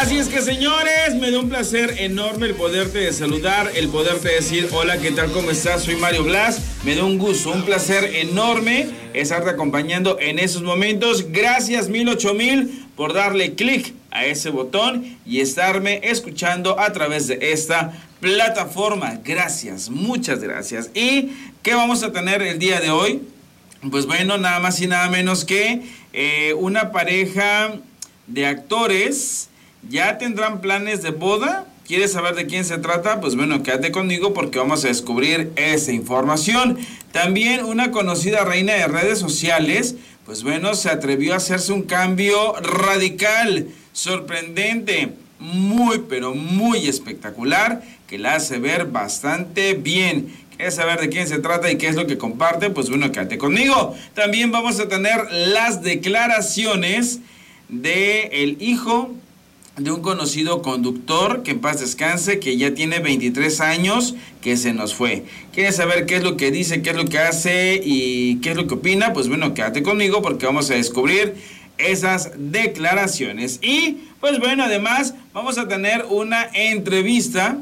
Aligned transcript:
Así 0.00 0.16
es 0.16 0.28
que 0.28 0.40
señores, 0.40 1.16
me 1.16 1.32
da 1.32 1.40
un 1.40 1.48
placer 1.48 1.96
enorme 1.98 2.46
el 2.46 2.54
poderte 2.54 3.12
saludar, 3.12 3.72
el 3.74 3.88
poderte 3.88 4.28
decir 4.28 4.68
hola, 4.70 4.98
¿qué 4.98 5.10
tal? 5.10 5.32
¿Cómo 5.32 5.50
estás? 5.50 5.82
Soy 5.82 5.96
Mario 5.96 6.22
Blas. 6.22 6.60
Me 6.84 6.94
da 6.94 7.02
un 7.02 7.18
gusto, 7.18 7.50
un 7.50 7.64
placer 7.64 8.04
enorme 8.14 8.86
estarte 9.12 9.50
acompañando 9.50 10.16
en 10.20 10.38
esos 10.38 10.62
momentos. 10.62 11.32
Gracias 11.32 11.88
mil 11.88 12.08
ocho 12.08 12.32
mil 12.32 12.86
por 12.94 13.12
darle 13.12 13.56
clic 13.56 13.92
a 14.12 14.24
ese 14.24 14.50
botón 14.50 15.18
y 15.26 15.40
estarme 15.40 16.00
escuchando 16.04 16.78
a 16.78 16.92
través 16.92 17.26
de 17.26 17.50
esta 17.50 17.92
plataforma. 18.20 19.18
Gracias, 19.24 19.90
muchas 19.90 20.38
gracias. 20.38 20.90
¿Y 20.94 21.30
qué 21.64 21.74
vamos 21.74 22.04
a 22.04 22.12
tener 22.12 22.40
el 22.42 22.60
día 22.60 22.80
de 22.80 22.90
hoy? 22.90 23.22
Pues 23.90 24.06
bueno, 24.06 24.38
nada 24.38 24.60
más 24.60 24.80
y 24.80 24.86
nada 24.86 25.08
menos 25.08 25.44
que 25.44 25.82
eh, 26.12 26.54
una 26.56 26.92
pareja 26.92 27.74
de 28.28 28.46
actores 28.46 29.48
ya 29.88 30.18
tendrán 30.18 30.60
planes 30.60 31.02
de 31.02 31.10
boda. 31.10 31.66
¿Quieres 31.86 32.12
saber 32.12 32.34
de 32.34 32.46
quién 32.46 32.64
se 32.64 32.78
trata? 32.78 33.20
Pues 33.20 33.34
bueno, 33.34 33.62
quédate 33.62 33.90
conmigo 33.90 34.34
porque 34.34 34.58
vamos 34.58 34.84
a 34.84 34.88
descubrir 34.88 35.52
esa 35.56 35.92
información. 35.92 36.78
También 37.12 37.64
una 37.64 37.90
conocida 37.90 38.44
reina 38.44 38.74
de 38.74 38.86
redes 38.86 39.18
sociales, 39.18 39.94
pues 40.26 40.42
bueno, 40.42 40.74
se 40.74 40.90
atrevió 40.90 41.32
a 41.32 41.38
hacerse 41.38 41.72
un 41.72 41.82
cambio 41.82 42.54
radical, 42.60 43.68
sorprendente, 43.94 45.14
muy, 45.38 46.00
pero 46.08 46.34
muy 46.34 46.88
espectacular, 46.88 47.82
que 48.06 48.18
la 48.18 48.34
hace 48.34 48.58
ver 48.58 48.86
bastante 48.86 49.72
bien. 49.72 50.34
¿Quieres 50.56 50.74
saber 50.74 51.00
de 51.00 51.08
quién 51.08 51.26
se 51.26 51.38
trata 51.38 51.70
y 51.70 51.78
qué 51.78 51.88
es 51.88 51.96
lo 51.96 52.06
que 52.06 52.18
comparte? 52.18 52.68
Pues 52.68 52.90
bueno, 52.90 53.12
quédate 53.12 53.38
conmigo. 53.38 53.94
También 54.14 54.50
vamos 54.50 54.78
a 54.80 54.88
tener 54.88 55.26
las 55.30 55.82
declaraciones 55.82 57.20
de 57.68 58.24
el 58.42 58.60
hijo 58.60 59.14
de 59.78 59.92
un 59.92 60.02
conocido 60.02 60.60
conductor, 60.62 61.42
que 61.42 61.52
en 61.52 61.60
paz 61.60 61.80
descanse, 61.80 62.40
que 62.40 62.56
ya 62.56 62.74
tiene 62.74 62.98
23 62.98 63.60
años, 63.60 64.14
que 64.40 64.56
se 64.56 64.72
nos 64.72 64.94
fue. 64.94 65.24
¿Quieres 65.52 65.76
saber 65.76 66.06
qué 66.06 66.16
es 66.16 66.22
lo 66.22 66.36
que 66.36 66.50
dice, 66.50 66.82
qué 66.82 66.90
es 66.90 66.96
lo 66.96 67.04
que 67.04 67.18
hace 67.18 67.80
y 67.82 68.36
qué 68.36 68.50
es 68.50 68.56
lo 68.56 68.66
que 68.66 68.74
opina? 68.74 69.12
Pues 69.12 69.28
bueno, 69.28 69.54
quédate 69.54 69.82
conmigo 69.82 70.20
porque 70.20 70.46
vamos 70.46 70.70
a 70.70 70.74
descubrir 70.74 71.34
esas 71.78 72.32
declaraciones. 72.36 73.60
Y 73.62 73.98
pues 74.20 74.38
bueno, 74.40 74.64
además 74.64 75.14
vamos 75.32 75.58
a 75.58 75.68
tener 75.68 76.04
una 76.10 76.48
entrevista 76.52 77.58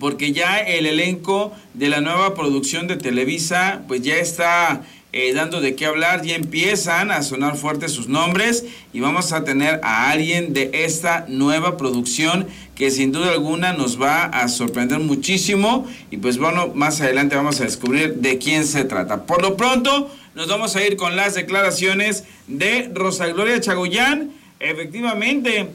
porque 0.00 0.32
ya 0.32 0.58
el 0.58 0.86
elenco 0.86 1.52
de 1.74 1.90
la 1.90 2.00
nueva 2.00 2.34
producción 2.34 2.88
de 2.88 2.96
Televisa 2.96 3.82
pues 3.86 4.02
ya 4.02 4.16
está 4.16 4.82
eh, 5.18 5.32
dando 5.32 5.62
de 5.62 5.74
qué 5.74 5.86
hablar, 5.86 6.20
ya 6.20 6.34
empiezan 6.34 7.10
a 7.10 7.22
sonar 7.22 7.56
fuertes 7.56 7.90
sus 7.90 8.06
nombres 8.06 8.66
y 8.92 9.00
vamos 9.00 9.32
a 9.32 9.44
tener 9.44 9.80
a 9.82 10.10
alguien 10.10 10.52
de 10.52 10.68
esta 10.74 11.24
nueva 11.26 11.78
producción 11.78 12.46
que 12.74 12.90
sin 12.90 13.12
duda 13.12 13.30
alguna 13.30 13.72
nos 13.72 13.98
va 13.98 14.24
a 14.24 14.46
sorprender 14.48 14.98
muchísimo 14.98 15.86
y 16.10 16.18
pues 16.18 16.36
bueno, 16.36 16.70
más 16.74 17.00
adelante 17.00 17.34
vamos 17.34 17.62
a 17.62 17.64
descubrir 17.64 18.16
de 18.16 18.36
quién 18.36 18.66
se 18.66 18.84
trata. 18.84 19.24
Por 19.24 19.40
lo 19.40 19.56
pronto, 19.56 20.14
nos 20.34 20.48
vamos 20.48 20.76
a 20.76 20.86
ir 20.86 20.96
con 20.96 21.16
las 21.16 21.34
declaraciones 21.34 22.24
de 22.46 22.90
Rosa 22.92 23.26
Gloria 23.28 23.58
Chagoyán, 23.58 24.32
efectivamente, 24.60 25.70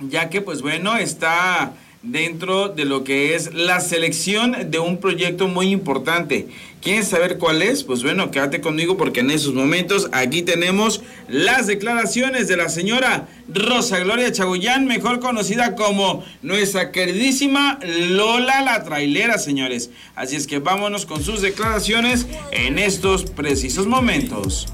ya 0.00 0.30
que 0.30 0.40
pues 0.40 0.62
bueno, 0.62 0.96
está 0.96 1.74
dentro 2.04 2.68
de 2.68 2.84
lo 2.84 3.02
que 3.02 3.34
es 3.34 3.54
la 3.54 3.80
selección 3.80 4.70
de 4.70 4.78
un 4.78 4.98
proyecto 4.98 5.48
muy 5.48 5.70
importante. 5.70 6.48
¿Quieres 6.82 7.08
saber 7.08 7.38
cuál 7.38 7.62
es? 7.62 7.82
Pues 7.82 8.02
bueno, 8.02 8.30
quédate 8.30 8.60
conmigo 8.60 8.98
porque 8.98 9.20
en 9.20 9.30
esos 9.30 9.54
momentos 9.54 10.10
aquí 10.12 10.42
tenemos 10.42 11.00
las 11.28 11.66
declaraciones 11.66 12.46
de 12.46 12.58
la 12.58 12.68
señora 12.68 13.26
Rosa 13.48 14.00
Gloria 14.00 14.30
Chagoyán, 14.30 14.86
mejor 14.86 15.18
conocida 15.18 15.76
como 15.76 16.22
nuestra 16.42 16.92
queridísima 16.92 17.78
Lola 17.82 18.60
la 18.60 18.84
trailera, 18.84 19.38
señores. 19.38 19.88
Así 20.14 20.36
es 20.36 20.46
que 20.46 20.58
vámonos 20.58 21.06
con 21.06 21.24
sus 21.24 21.40
declaraciones 21.40 22.26
en 22.50 22.78
estos 22.78 23.24
precisos 23.30 23.86
momentos. 23.86 24.66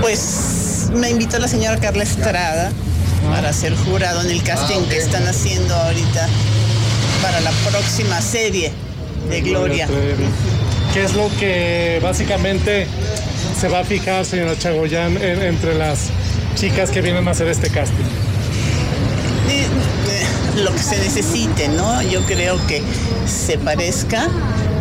Pues 0.00 0.90
me 0.94 1.10
invitó 1.10 1.38
la 1.38 1.48
señora 1.48 1.78
Carla 1.78 2.04
Estrada 2.04 2.72
para 3.30 3.52
ser 3.52 3.74
jurado 3.76 4.22
en 4.22 4.30
el 4.30 4.42
casting 4.42 4.82
que 4.88 4.98
están 4.98 5.26
haciendo 5.26 5.74
ahorita 5.74 6.28
para 7.22 7.40
la 7.40 7.50
próxima 7.68 8.20
serie 8.20 8.72
de 9.28 9.40
Gloria. 9.40 9.88
¿Qué 10.92 11.04
es 11.04 11.14
lo 11.14 11.28
que 11.38 12.00
básicamente 12.02 12.86
se 13.58 13.68
va 13.68 13.80
a 13.80 13.84
fijar, 13.84 14.24
señora 14.24 14.56
Chagoyán, 14.58 15.16
entre 15.20 15.74
las 15.74 16.10
chicas 16.54 16.90
que 16.90 17.02
vienen 17.02 17.26
a 17.28 17.32
hacer 17.32 17.48
este 17.48 17.70
casting? 17.70 18.04
Eh, 19.48 19.66
eh, 19.66 20.60
lo 20.62 20.72
que 20.72 20.78
se 20.78 20.98
necesite, 20.98 21.68
¿no? 21.68 22.02
Yo 22.02 22.22
creo 22.22 22.64
que 22.66 22.82
se 23.26 23.58
parezca 23.58 24.28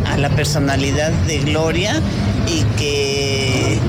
a 0.06 0.18
la 0.18 0.30
personalidad 0.30 1.12
de 1.28 1.40
Gloria 1.40 2.02
y 2.48 2.64
que 2.78 3.80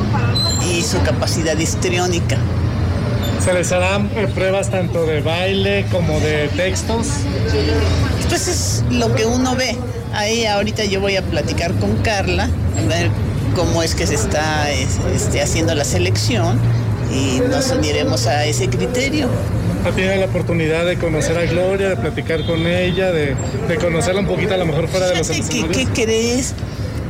y 0.71 0.83
su 0.83 1.01
capacidad 1.03 1.57
histriónica. 1.57 2.39
¿Se 3.45 3.53
les 3.53 3.71
harán 3.73 4.11
eh, 4.17 4.27
pruebas 4.35 4.71
tanto 4.71 5.07
de 5.07 5.21
baile 5.21 5.87
como 5.93 6.19
de 6.21 6.49
textos? 6.57 7.09
Pues 8.29 8.49
es 8.49 8.85
lo 8.91 9.15
que 9.15 9.25
uno 9.25 9.55
ve. 9.55 9.77
Ahí 10.13 10.47
ahorita 10.47 10.85
yo 10.85 11.01
voy 11.01 11.17
a 11.17 11.23
platicar 11.23 11.73
con 11.75 11.97
Carla, 11.99 12.49
a 12.79 12.89
ver 12.89 13.11
cómo 13.55 13.83
es 13.83 13.95
que 13.95 14.07
se 14.07 14.15
está 14.15 14.71
este, 14.71 15.41
haciendo 15.41 15.75
la 15.75 15.85
selección 15.85 16.59
y 17.13 17.41
nos 17.41 17.71
uniremos 17.71 18.27
a 18.27 18.47
ese 18.47 18.69
criterio. 18.69 19.29
¿Ha 19.85 19.91
tenido 19.91 20.17
la 20.17 20.27
oportunidad 20.27 20.85
de 20.85 20.97
conocer 20.99 21.39
a 21.39 21.45
Gloria, 21.45 21.91
de 21.91 21.97
platicar 21.97 22.45
con 22.45 22.67
ella, 22.67 23.13
de, 23.13 23.37
conocerla 23.81 24.21
un 24.21 24.27
poquito 24.27 24.55
a 24.55 24.57
lo 24.57 24.67
mejor 24.67 24.89
fuera 24.89 25.07
de 25.07 25.19
los 25.19 25.29
¿Qué, 25.29 25.69
¿Qué 25.69 25.87
crees? 25.95 26.55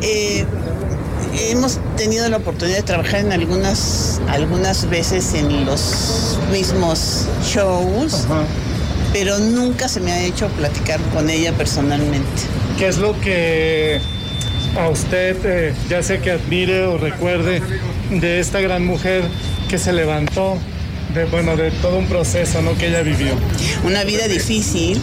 Eh, 0.03 0.45
hemos 1.39 1.79
tenido 1.97 2.29
la 2.29 2.39
oportunidad 2.39 2.79
de 2.79 2.83
trabajar 2.83 3.21
en 3.21 3.33
algunas, 3.33 4.21
algunas 4.29 4.89
veces 4.89 5.35
en 5.35 5.65
los 5.65 6.39
mismos 6.53 7.27
shows, 7.45 8.27
pero 9.13 9.39
nunca 9.39 9.89
se 9.89 10.01
me 10.01 10.13
ha 10.13 10.23
hecho 10.23 10.49
platicar 10.49 11.01
con 11.13 11.31
ella 11.31 11.53
personalmente. 11.53 12.43
¿Qué 12.79 12.89
es 12.89 12.99
lo 12.99 13.19
que 13.21 14.01
a 14.79 14.89
usted, 14.89 15.37
eh, 15.45 15.75
ya 15.89 16.03
sea 16.03 16.21
que 16.21 16.33
admire 16.33 16.85
o 16.85 16.99
recuerde 16.99 17.63
de 18.11 18.41
esta 18.41 18.61
gran 18.61 18.85
mujer 18.85 19.25
que 19.69 19.79
se 19.79 19.93
levantó, 19.93 20.59
de, 21.15 21.25
bueno, 21.27 21.57
de 21.57 21.71
todo 21.71 21.99
un 21.99 22.07
proceso 22.07 22.61
¿no? 22.63 22.77
que 22.77 22.89
ella 22.89 23.03
vivió? 23.03 23.35
Una 23.85 24.05
vida 24.05 24.29
difícil, 24.29 25.01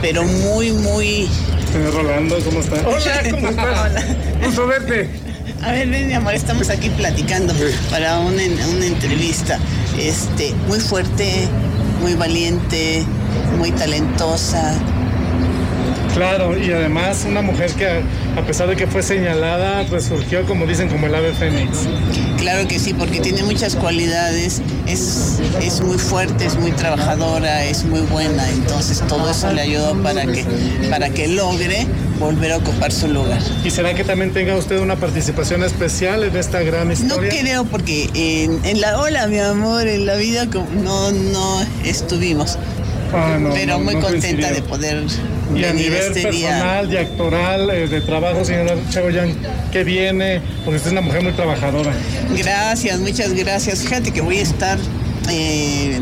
pero 0.00 0.24
muy, 0.24 0.72
muy... 0.72 1.28
Señor 1.72 1.94
Rolando, 1.94 2.38
¿cómo 2.40 2.60
está? 2.60 2.86
Hola, 2.86 3.22
¿cómo 3.30 3.48
estás? 3.50 3.90
Hola. 3.90 4.04
Gusto 4.44 4.66
verte. 4.66 5.21
A 5.62 5.70
ver, 5.70 5.88
ven, 5.88 6.08
mi 6.08 6.14
amor, 6.14 6.34
estamos 6.34 6.70
aquí 6.70 6.90
platicando 6.90 7.54
para 7.88 8.18
una, 8.18 8.42
una 8.42 8.86
entrevista. 8.86 9.58
Este, 9.98 10.52
muy 10.66 10.80
fuerte, 10.80 11.46
muy 12.00 12.14
valiente, 12.14 13.04
muy 13.58 13.70
talentosa, 13.70 14.74
Claro, 16.14 16.58
y 16.58 16.70
además 16.70 17.24
una 17.26 17.40
mujer 17.40 17.72
que 17.72 17.88
a 17.88 18.42
pesar 18.46 18.68
de 18.68 18.76
que 18.76 18.86
fue 18.86 19.02
señalada, 19.02 19.86
pues 19.88 20.04
surgió 20.04 20.44
como 20.44 20.66
dicen 20.66 20.88
como 20.90 21.06
el 21.06 21.14
ave 21.14 21.32
fénix. 21.32 21.88
Claro 22.36 22.68
que 22.68 22.78
sí, 22.78 22.92
porque 22.92 23.20
tiene 23.20 23.42
muchas 23.44 23.76
cualidades, 23.76 24.60
es, 24.86 25.38
es 25.62 25.80
muy 25.80 25.96
fuerte, 25.96 26.44
es 26.44 26.56
muy 26.56 26.72
trabajadora, 26.72 27.64
es 27.64 27.84
muy 27.84 28.00
buena, 28.00 28.46
entonces 28.50 29.02
todo 29.08 29.30
eso 29.30 29.52
le 29.52 29.62
ayudó 29.62 29.94
para 30.02 30.26
que, 30.26 30.44
para 30.90 31.08
que 31.08 31.28
logre 31.28 31.86
volver 32.22 32.52
a 32.52 32.56
ocupar 32.58 32.92
su 32.92 33.08
lugar. 33.08 33.40
¿Y 33.64 33.70
será 33.70 33.94
que 33.94 34.04
también 34.04 34.32
tenga 34.32 34.56
usted 34.56 34.78
una 34.78 34.96
participación 34.96 35.62
especial 35.64 36.24
en 36.24 36.36
esta 36.36 36.62
gran 36.62 36.90
historia? 36.90 37.32
No 37.32 37.40
creo, 37.40 37.64
porque 37.64 38.08
en, 38.14 38.64
en 38.64 38.80
la 38.80 38.98
ola, 39.00 39.26
mi 39.26 39.38
amor, 39.38 39.86
en 39.86 40.06
la 40.06 40.16
vida 40.16 40.46
no, 40.46 41.10
no 41.12 41.66
estuvimos. 41.84 42.58
Ah, 43.14 43.38
pero 43.52 43.78
muy 43.78 43.96
contenta 43.96 44.50
de 44.52 44.62
poder 44.62 45.04
y 45.54 45.64
a 45.64 45.72
nivel 45.74 46.00
este 46.00 46.22
personal 46.22 46.90
y 46.90 46.96
actoral, 46.96 47.70
eh, 47.70 47.86
de 47.86 48.00
trabajo, 48.00 48.42
señora 48.42 48.74
Chagoyan, 48.88 49.36
¿qué 49.70 49.84
viene? 49.84 50.40
Porque 50.64 50.76
usted 50.76 50.88
es 50.88 50.92
una 50.92 51.02
mujer 51.02 51.22
muy 51.22 51.32
trabajadora. 51.32 51.92
Gracias, 52.36 52.98
muchas 53.00 53.34
gracias. 53.34 53.80
Fíjate 53.80 54.12
que 54.12 54.22
voy 54.22 54.38
a 54.38 54.42
estar 54.42 54.78
eh, 55.30 56.00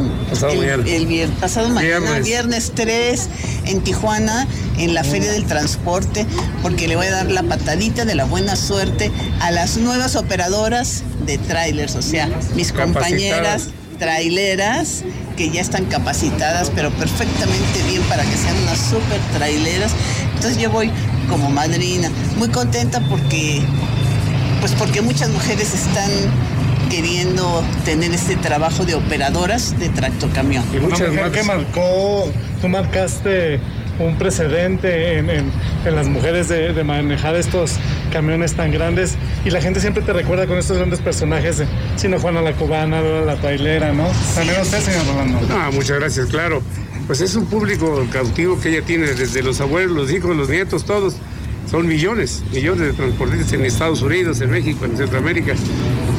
el, 0.87 1.07
viernes, 1.07 1.39
pasado 1.41 1.69
mañana, 1.71 2.21
viernes. 2.21 2.73
3, 2.75 3.29
en 3.67 3.81
Tijuana, 3.81 4.47
en 4.81 4.95
la 4.95 5.05
Feria 5.05 5.31
del 5.33 5.45
Transporte, 5.45 6.27
porque 6.63 6.89
le 6.89 6.97
voy 6.97 7.07
a 7.07 7.11
dar 7.11 7.31
la 7.31 7.43
patadita 7.43 8.05
de 8.05 8.15
la 8.15 8.25
buena 8.25 8.57
suerte 8.57 9.11
a 9.41 9.51
las 9.51 9.77
nuevas 9.77 10.17
operadoras 10.17 11.05
de 11.27 11.39
trailers, 11.39 11.97
o 11.97 12.03
sea, 12.03 12.29
mis 12.55 12.73
compañeras 12.73 13.69
traileras 13.99 15.05
que 15.37 15.51
ya 15.51 15.61
están 15.61 15.85
capacitadas, 15.85 16.71
pero 16.75 16.91
perfectamente 16.93 17.83
bien 17.89 18.03
para 18.05 18.25
que 18.25 18.37
sean 18.37 18.57
unas 18.63 18.79
súper 18.79 19.21
traileras. 19.37 19.93
Entonces 20.35 20.59
yo 20.59 20.71
voy 20.71 20.91
como 21.29 21.51
madrina, 21.51 22.11
muy 22.39 22.49
contenta 22.49 23.01
porque, 23.11 23.61
pues 24.61 24.73
porque 24.73 25.03
muchas 25.03 25.29
mujeres 25.29 25.75
están 25.75 26.11
queriendo 26.91 27.63
tener 27.85 28.13
este 28.13 28.37
trabajo 28.37 28.85
de 28.85 28.95
operadoras 28.95 29.79
de 29.79 29.91
tractocamión. 29.91 30.65
Y 30.75 30.79
muchas 30.81 31.11
mujer 31.11 31.31
que 31.31 31.43
marcó, 31.43 32.33
tú 32.61 32.69
marcaste 32.69 33.61
un 34.05 34.17
precedente 34.17 35.19
en, 35.19 35.53
las 35.85 36.09
mujeres 36.09 36.49
de, 36.49 36.85
manejar 36.85 37.37
estos 37.37 37.77
camiones 38.13 38.55
tan 38.55 38.73
grandes 38.73 39.17
y 39.45 39.51
la 39.51 39.61
gente 39.61 39.81
siempre 39.81 40.03
te 40.03 40.13
recuerda 40.13 40.47
con 40.47 40.59
estos 40.59 40.77
grandes 40.77 41.01
personajes, 41.01 41.63
sino 41.97 42.19
Juana 42.19 42.43
la 42.43 42.53
Cubana, 42.53 43.01
la 43.01 43.37
Trailera, 43.37 43.93
¿no? 43.93 44.09
También 44.35 44.61
usted, 44.61 44.81
señor 44.81 45.07
Rolando. 45.07 45.39
Ah, 45.51 45.71
muchas 45.73 45.99
gracias, 45.99 46.27
claro. 46.27 46.63
Pues 47.07 47.21
es 47.21 47.35
un 47.35 47.47
público 47.47 48.07
cautivo 48.13 48.61
que 48.61 48.71
ella 48.71 48.85
tiene 48.85 49.07
desde 49.09 49.43
los 49.43 49.61
abuelos, 49.61 49.97
los 49.97 50.13
hijos, 50.13 50.37
los 50.37 50.49
nietos, 50.49 50.85
todos. 50.85 51.17
Son 51.71 51.87
millones, 51.87 52.43
millones 52.53 52.89
de 52.89 52.93
transportistas 52.95 53.53
en 53.53 53.65
Estados 53.65 54.03
Unidos, 54.03 54.41
en 54.41 54.51
México, 54.51 54.85
en 54.85 54.97
Centroamérica. 54.97 55.55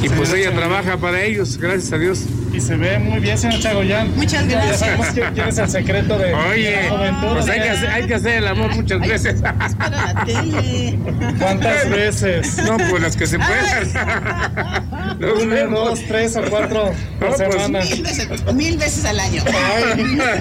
Y 0.01 0.07
pues 0.09 0.33
ella 0.33 0.51
trabaja 0.55 0.97
para 0.97 1.21
ellos, 1.23 1.57
gracias 1.57 1.91
a 1.91 1.97
Dios. 1.97 2.23
Y 2.53 2.59
se 2.59 2.75
ve 2.75 2.99
muy 2.99 3.19
bien, 3.19 3.37
señor 3.37 3.59
Chagoyán. 3.59 4.13
Muchas 4.15 4.47
gracias. 4.47 4.79
Ya 4.79 4.85
sabemos 4.85 5.07
quién 5.33 5.47
es 5.47 5.57
el 5.57 5.69
secreto 5.69 6.17
de, 6.17 6.33
Oye, 6.33 6.83
la 6.83 6.89
juventud. 6.89 7.27
Pues 7.33 7.49
hay 7.49 7.61
que, 7.61 7.69
hacer, 7.69 7.89
hay 7.89 8.07
que 8.07 8.15
hacer 8.15 8.33
el 8.35 8.47
amor 8.47 8.75
muchas 8.75 8.99
veces. 8.99 9.35
Es 9.35 9.75
para 9.75 10.13
la 10.13 10.25
tele. 10.25 10.99
¿Cuántas 11.39 11.89
veces? 11.89 12.57
No, 12.65 12.77
pues 12.77 13.01
las 13.01 13.15
que 13.15 13.27
se 13.27 13.37
puedan. 13.37 15.19
no, 15.19 15.33
Una, 15.33 15.63
dos, 15.65 16.01
tres 16.07 16.35
o 16.35 16.41
cuatro 16.49 16.91
por 17.19 17.29
no, 17.29 17.35
pues, 17.35 17.37
semana. 17.37 17.83
Mil 17.83 18.03
veces, 18.03 18.53
mil 18.53 18.77
veces 18.77 19.05
al 19.05 19.19
año. 19.19 19.43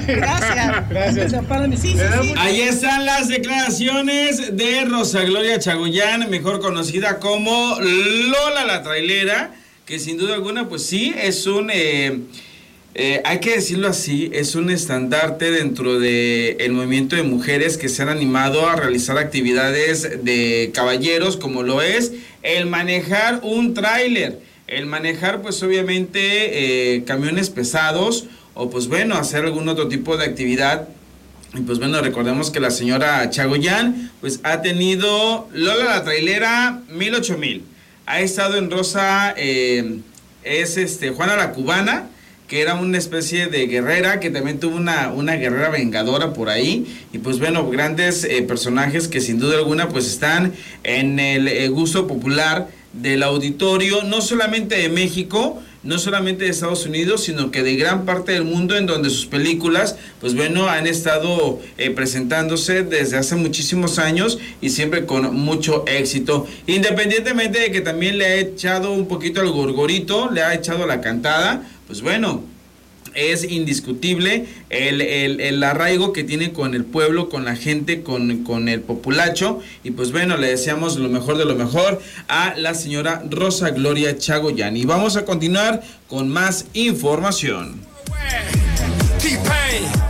Gracias. 0.07 0.89
Gracias. 0.89 1.33
Sí, 1.81 1.93
sí, 1.93 1.99
sí. 2.23 2.35
Ahí 2.39 2.63
están 2.63 3.05
las 3.05 3.29
declaraciones 3.29 4.57
de 4.57 4.85
Rosa 5.01 5.25
Gloria 5.25 5.59
Chagoyán, 5.59 6.29
mejor 6.29 6.61
conocida 6.61 7.21
como 7.21 7.79
Lola 7.81 8.67
la 8.67 8.83
Trailera 8.83 9.55
que 9.87 9.99
sin 9.99 10.19
duda 10.19 10.35
alguna, 10.35 10.69
pues 10.69 10.85
sí, 10.85 11.15
es 11.17 11.47
un, 11.47 11.71
eh, 11.73 12.19
eh, 12.95 13.23
hay 13.25 13.41
que 13.41 13.55
decirlo 13.55 13.89
así, 13.89 14.29
es 14.35 14.55
un 14.57 14.69
estandarte 14.69 15.51
dentro 15.51 15.99
del 15.99 16.57
el 16.61 16.73
movimiento 16.73 17.17
de 17.17 17.23
mujeres 17.23 17.79
que 17.79 17.89
se 17.89 18.03
han 18.03 18.11
animado 18.11 18.69
a 18.69 18.77
realizar 18.77 19.17
actividades 19.17 20.23
de 20.23 20.71
caballeros, 20.75 21.39
como 21.39 21.63
lo 21.63 21.81
es 21.81 22.13
el 22.43 22.67
manejar 22.67 23.41
un 23.43 23.73
tráiler, 23.73 24.39
el 24.67 24.85
manejar 24.85 25.41
pues 25.41 25.63
obviamente 25.63 26.19
eh, 26.97 27.05
camiones 27.05 27.49
pesados 27.49 28.27
o 28.53 28.69
pues 28.69 28.87
bueno, 28.87 29.15
hacer 29.15 29.47
algún 29.47 29.67
otro 29.71 29.89
tipo 29.89 30.19
de 30.19 30.27
actividad 30.27 30.89
y 31.55 31.61
pues 31.63 31.79
bueno, 31.79 32.01
recordemos 32.01 32.51
que 32.51 32.61
la 32.61 32.71
señora 32.71 33.29
Chagoyán 33.31 34.11
pues 34.21 34.41
ha 34.45 34.63
tenido 34.63 35.49
Lola 35.53 35.85
la 35.85 36.05
trailera 36.05 36.81
mil 36.91 37.15
ocho 37.15 37.37
mil 37.39 37.65
ha 38.11 38.21
estado 38.21 38.57
en 38.57 38.71
Rosa, 38.71 39.35
eh, 39.37 40.01
es 40.43 40.77
este 40.77 41.11
Juana 41.11 41.37
la 41.37 41.53
Cubana, 41.53 42.09
que 42.49 42.61
era 42.61 42.75
una 42.75 42.99
especie 42.99 43.47
de 43.47 43.69
guerrera, 43.69 44.19
que 44.19 44.31
también 44.31 44.59
tuvo 44.59 44.77
una, 44.77 45.13
una 45.13 45.35
guerrera 45.37 45.69
vengadora 45.69 46.33
por 46.33 46.49
ahí. 46.49 46.87
Y 47.13 47.19
pues 47.19 47.39
bueno, 47.39 47.71
grandes 47.71 48.25
eh, 48.25 48.43
personajes 48.43 49.07
que 49.07 49.21
sin 49.21 49.39
duda 49.39 49.59
alguna 49.59 49.89
pues 49.89 50.09
están 50.09 50.53
en 50.83 51.21
el 51.21 51.47
eh, 51.47 51.69
gusto 51.69 52.09
popular 52.09 52.69
del 52.93 53.23
auditorio, 53.23 54.03
no 54.03 54.21
solamente 54.21 54.77
de 54.77 54.89
México, 54.89 55.63
no 55.83 55.99
solamente 55.99 56.45
de 56.45 56.51
Estados 56.51 56.85
Unidos, 56.85 57.25
sino 57.25 57.51
que 57.51 57.63
de 57.63 57.77
gran 57.77 58.05
parte 58.05 58.33
del 58.33 58.45
mundo 58.45 58.77
en 58.77 58.87
donde 58.87 59.09
sus 59.09 59.27
películas, 59.27 59.97
pues 60.21 60.35
bueno, 60.35 60.69
han 60.69 60.87
estado 60.87 61.59
eh, 61.79 61.91
presentándose 61.91 62.83
desde 62.83 63.17
hace 63.17 63.37
muchísimos 63.37 63.99
años 63.99 64.39
y 64.61 64.71
siempre 64.71 65.07
con 65.07 65.35
mucho 65.35 65.85
éxito. 65.87 66.47
Independientemente 66.67 67.61
de 67.61 67.73
que 67.73 67.81
también 67.81 68.19
le 68.19 68.27
ha 68.27 68.35
echado 68.37 68.93
un 68.93 69.09
poquito 69.09 69.41
al 69.41 69.51
gorgorito, 69.51 70.31
le 70.31 70.43
ha 70.43 70.55
echado 70.55 70.87
la 70.87 71.01
cantada, 71.01 71.67
pues 71.87 72.03
bueno, 72.03 72.45
es 73.15 73.45
indiscutible 73.45 74.47
el, 74.71 75.63
arraigo 75.63 76.13
que 76.13 76.25
tiene 76.25 76.53
con 76.53 76.75
el 76.75 76.85
pueblo, 76.85 77.29
con 77.29 77.45
la 77.45 77.57
gente, 77.57 78.03
con, 78.03 78.45
con, 78.45 78.69
el 78.69 78.81
populacho. 78.81 79.61
Y 79.85 79.93
pues 79.93 80.13
bueno, 80.13 80.37
le 80.37 80.49
deseamos 80.49 80.97
lo 80.97 81.09
mejor 81.09 81.39
de 81.39 81.45
lo 81.45 81.55
mejor 81.55 82.01
a 82.29 82.55
la 82.57 82.75
señora 82.75 83.23
Rosa 83.29 83.71
Gloria 83.71 84.17
Chagoyan. 84.17 84.77
Y 84.77 84.85
vamos 84.85 85.17
a 85.17 85.25
continuar 85.25 85.83
con 86.09 86.29
más 86.29 86.67
información. 86.73 87.81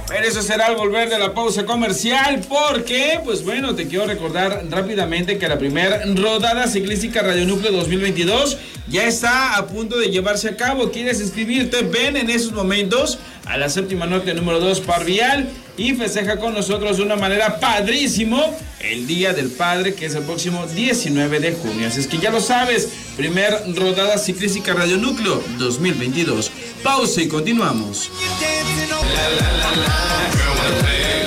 Pero 0.08 0.26
eso 0.26 0.42
será 0.42 0.66
al 0.66 0.76
volver 0.76 1.08
de 1.08 1.18
la 1.18 1.34
pausa 1.34 1.64
comercial 1.64 2.44
porque, 2.48 3.20
pues 3.24 3.44
bueno, 3.44 3.74
te 3.74 3.88
quiero 3.88 4.06
recordar 4.06 4.64
rápidamente 4.70 5.38
que 5.38 5.48
la 5.48 5.58
primera 5.58 6.02
rodada 6.14 6.66
ciclística 6.66 7.22
Radio 7.22 7.46
Núcleo 7.46 7.72
2022 7.72 8.58
ya 8.88 9.04
está 9.04 9.56
a 9.56 9.66
punto 9.66 9.98
de 9.98 10.10
llevarse 10.10 10.48
a 10.48 10.56
cabo. 10.56 10.90
¿Quieres 10.90 11.20
inscribirte? 11.20 11.82
Ven 11.82 12.16
en 12.16 12.30
esos 12.30 12.52
momentos 12.52 13.18
a 13.46 13.56
la 13.56 13.68
séptima 13.68 14.06
norte 14.06 14.34
número 14.34 14.60
2 14.60 14.80
Parvial 14.80 15.48
y 15.76 15.94
festeja 15.94 16.38
con 16.38 16.54
nosotros 16.54 16.98
de 16.98 17.02
una 17.02 17.16
manera 17.16 17.58
padrísimo 17.58 18.56
el 18.80 19.06
Día 19.06 19.32
del 19.32 19.48
Padre 19.48 19.94
que 19.94 20.06
es 20.06 20.14
el 20.14 20.24
próximo 20.24 20.66
19 20.66 21.40
de 21.40 21.52
junio. 21.52 21.88
Así 21.88 22.00
es 22.00 22.06
que 22.06 22.18
ya 22.18 22.30
lo 22.30 22.40
sabes, 22.40 22.88
primer 23.16 23.56
rodada 23.74 24.18
ciclística 24.18 24.74
Radio 24.74 24.98
Núcleo 24.98 25.42
2022. 25.58 26.50
Pausa 26.82 27.22
y 27.22 27.28
continuamos. 27.28 28.10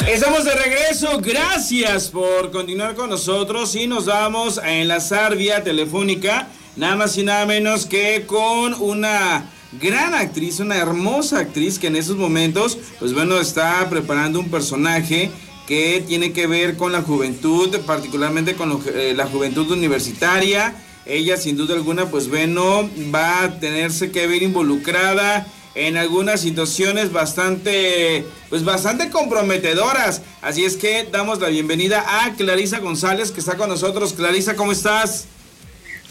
Estamos 0.07 0.45
de 0.45 0.53
regreso, 0.53 1.19
gracias 1.21 2.09
por 2.09 2.51
continuar 2.51 2.93
con 2.93 3.09
nosotros 3.09 3.75
y 3.75 3.87
nos 3.87 4.05
vamos 4.05 4.59
a 4.59 4.71
enlazar 4.71 5.35
vía 5.35 5.63
telefónica, 5.63 6.47
nada 6.75 6.95
más 6.95 7.17
y 7.17 7.23
nada 7.23 7.45
menos 7.47 7.87
que 7.87 8.25
con 8.27 8.75
una 8.75 9.49
gran 9.81 10.13
actriz, 10.13 10.59
una 10.59 10.77
hermosa 10.77 11.39
actriz 11.39 11.79
que 11.79 11.87
en 11.87 11.95
esos 11.95 12.15
momentos, 12.15 12.77
pues 12.99 13.13
bueno, 13.13 13.39
está 13.39 13.89
preparando 13.89 14.39
un 14.39 14.51
personaje 14.51 15.31
que 15.67 16.03
tiene 16.07 16.31
que 16.31 16.45
ver 16.45 16.77
con 16.77 16.91
la 16.91 17.01
juventud, 17.01 17.75
particularmente 17.85 18.53
con 18.55 18.81
eh, 18.93 19.13
la 19.15 19.25
juventud 19.25 19.71
universitaria. 19.71 20.75
Ella 21.05 21.37
sin 21.37 21.57
duda 21.57 21.73
alguna, 21.73 22.05
pues 22.05 22.29
bueno, 22.29 22.89
va 23.13 23.43
a 23.43 23.59
tenerse 23.59 24.11
que 24.11 24.27
ver 24.27 24.43
involucrada 24.43 25.47
en 25.75 25.97
algunas 25.97 26.41
situaciones 26.41 27.11
bastante, 27.11 28.25
pues 28.49 28.63
bastante 28.63 29.09
comprometedoras. 29.09 30.21
Así 30.41 30.65
es 30.65 30.77
que 30.77 31.07
damos 31.11 31.39
la 31.39 31.49
bienvenida 31.49 32.03
a 32.07 32.33
Clarisa 32.33 32.79
González, 32.79 33.31
que 33.31 33.39
está 33.39 33.57
con 33.57 33.69
nosotros. 33.69 34.13
Clarisa, 34.13 34.55
¿cómo 34.55 34.71
estás? 34.71 35.25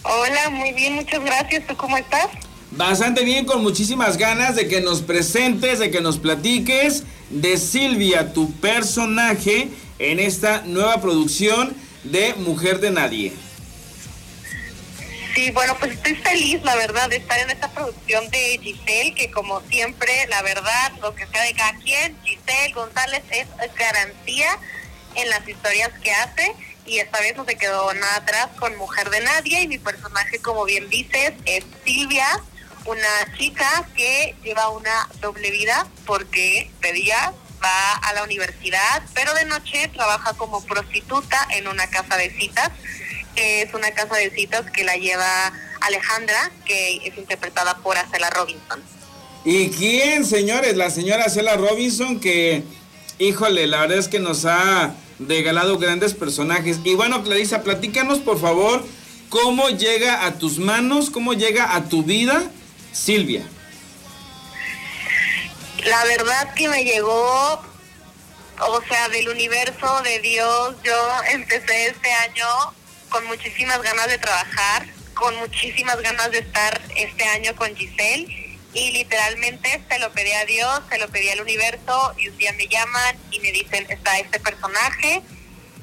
Hola, 0.03 0.51
muy 0.51 0.73
bien, 0.73 0.95
muchas 0.95 1.25
gracias. 1.25 1.67
¿Tú 1.67 1.77
cómo 1.77 1.97
estás? 1.97 2.27
Bastante 2.73 3.25
bien, 3.25 3.45
con 3.45 3.63
muchísimas 3.63 4.17
ganas 4.17 4.57
de 4.57 4.67
que 4.67 4.81
nos 4.81 5.03
presentes, 5.03 5.79
de 5.79 5.91
que 5.91 6.01
nos 6.01 6.19
platiques 6.19 7.05
de 7.31 7.57
Silvia, 7.59 8.33
tu 8.33 8.51
personaje 8.53 9.69
en 9.99 10.19
esta 10.19 10.63
nueva 10.63 11.01
producción 11.01 11.75
de 12.03 12.35
Mujer 12.35 12.81
de 12.81 12.91
Nadie. 12.91 13.33
Sí, 15.35 15.51
bueno, 15.51 15.77
pues 15.79 15.93
estoy 15.93 16.15
feliz, 16.17 16.63
la 16.63 16.75
verdad, 16.77 17.09
de 17.09 17.17
estar 17.17 17.39
en 17.39 17.51
esta 17.51 17.69
producción 17.71 18.29
de 18.31 18.59
Giselle, 18.63 19.15
que 19.15 19.31
como 19.31 19.61
siempre, 19.63 20.27
la 20.29 20.43
verdad, 20.43 20.93
lo 21.01 21.15
que 21.15 21.27
sea 21.27 21.43
de 21.43 21.55
cada 21.55 21.75
quien, 21.79 22.19
Giselle 22.23 22.73
González 22.75 23.23
es 23.31 23.47
garantía 23.75 24.59
en 25.15 25.31
las 25.31 25.47
historias 25.49 25.91
que 26.03 26.13
hace 26.13 26.55
y 26.85 26.99
esta 26.99 27.21
vez 27.21 27.37
no 27.37 27.45
se 27.45 27.57
quedó 27.57 27.93
nada 27.95 28.17
atrás 28.17 28.49
con 28.59 28.77
Mujer 28.77 29.11
de 29.11 29.21
Nadie 29.21 29.63
y 29.63 29.69
mi 29.69 29.79
personaje, 29.79 30.39
como 30.41 30.65
bien 30.65 30.89
dices, 30.89 31.33
es 31.45 31.65
Silvia, 31.85 32.27
una 32.85 33.37
chica 33.39 33.87
que 33.95 34.35
lleva 34.43 34.69
una 34.71 35.09
doble 35.21 35.51
vida 35.51 35.87
porque 36.07 36.71
de 36.81 36.93
día 36.93 37.33
va 37.63 37.93
a 37.95 38.13
la 38.15 38.25
universidad, 38.25 39.03
pero 39.15 39.33
de 39.35 39.45
noche 39.45 39.89
trabaja 39.95 40.33
como 40.35 40.65
prostituta 40.65 41.47
en 41.51 41.69
una 41.69 41.89
casa 41.89 42.17
de 42.17 42.31
citas 42.31 42.71
es 43.37 43.73
una 43.75 43.91
casa 43.93 44.17
de 44.17 44.31
citas 44.31 44.71
que 44.71 44.85
la 44.85 44.97
lleva 44.97 45.53
Alejandra, 45.81 46.51
que 46.65 46.97
es 47.05 47.17
interpretada 47.17 47.77
por 47.79 47.97
Acela 47.97 48.31
Robinson. 48.31 48.83
¿Y 49.45 49.71
quién, 49.71 50.25
señores? 50.25 50.77
La 50.77 50.91
señora 50.91 51.25
Acela 51.25 51.57
Robinson, 51.57 52.21
que, 52.21 52.63
híjole, 53.19 53.67
la 53.67 53.81
verdad 53.81 53.99
es 53.99 54.09
que 54.09 54.21
nos 54.21 54.45
ha 54.45 54.95
regalado 55.19 55.79
grandes 55.79 56.15
personajes. 56.15 56.79
Y 56.85 56.95
bueno, 56.95 57.23
Clarisa, 57.23 57.63
platícanos, 57.63 58.21
por 58.21 58.41
favor, 58.41 58.85
cómo 59.29 59.69
llega 59.71 60.27
a 60.27 60.35
tus 60.39 60.59
manos, 60.59 61.11
cómo 61.11 61.33
llega 61.33 61.75
a 61.75 61.89
tu 61.89 62.03
vida 62.03 62.51
Silvia. 62.93 63.45
La 65.85 66.05
verdad 66.05 66.55
que 66.55 66.69
me 66.69 66.85
llegó, 66.85 67.61
o 68.61 68.83
sea, 68.89 69.09
del 69.09 69.29
universo 69.29 70.03
de 70.03 70.21
Dios. 70.21 70.77
Yo 70.85 70.93
empecé 71.33 71.89
este 71.89 72.13
año 72.13 72.47
con 73.13 73.27
muchísimas 73.27 73.81
ganas 73.83 74.09
de 74.09 74.19
trabajar, 74.19 74.87
con 75.13 75.37
muchísimas 75.37 76.01
ganas 76.01 76.31
de 76.31 76.39
estar 76.39 76.81
este 76.97 77.25
año 77.25 77.55
con 77.55 77.77
Giselle 77.77 78.27
y 78.73 78.91
literalmente 78.93 79.83
se 79.89 79.99
lo 79.99 80.11
pedí 80.13 80.33
a 80.33 80.47
Dios, 80.47 80.81
se 80.91 80.99
lo 80.99 81.09
pedí 81.09 81.29
al 81.29 81.43
universo 81.43 82.15
y 82.17 82.29
un 82.29 82.39
día 82.39 82.55
me 82.55 82.67
llaman 82.67 83.17
y 83.31 83.39
me 83.41 83.53
dicen 83.53 83.87
está 83.91 84.19
este 84.19 84.41
personaje 84.41 85.23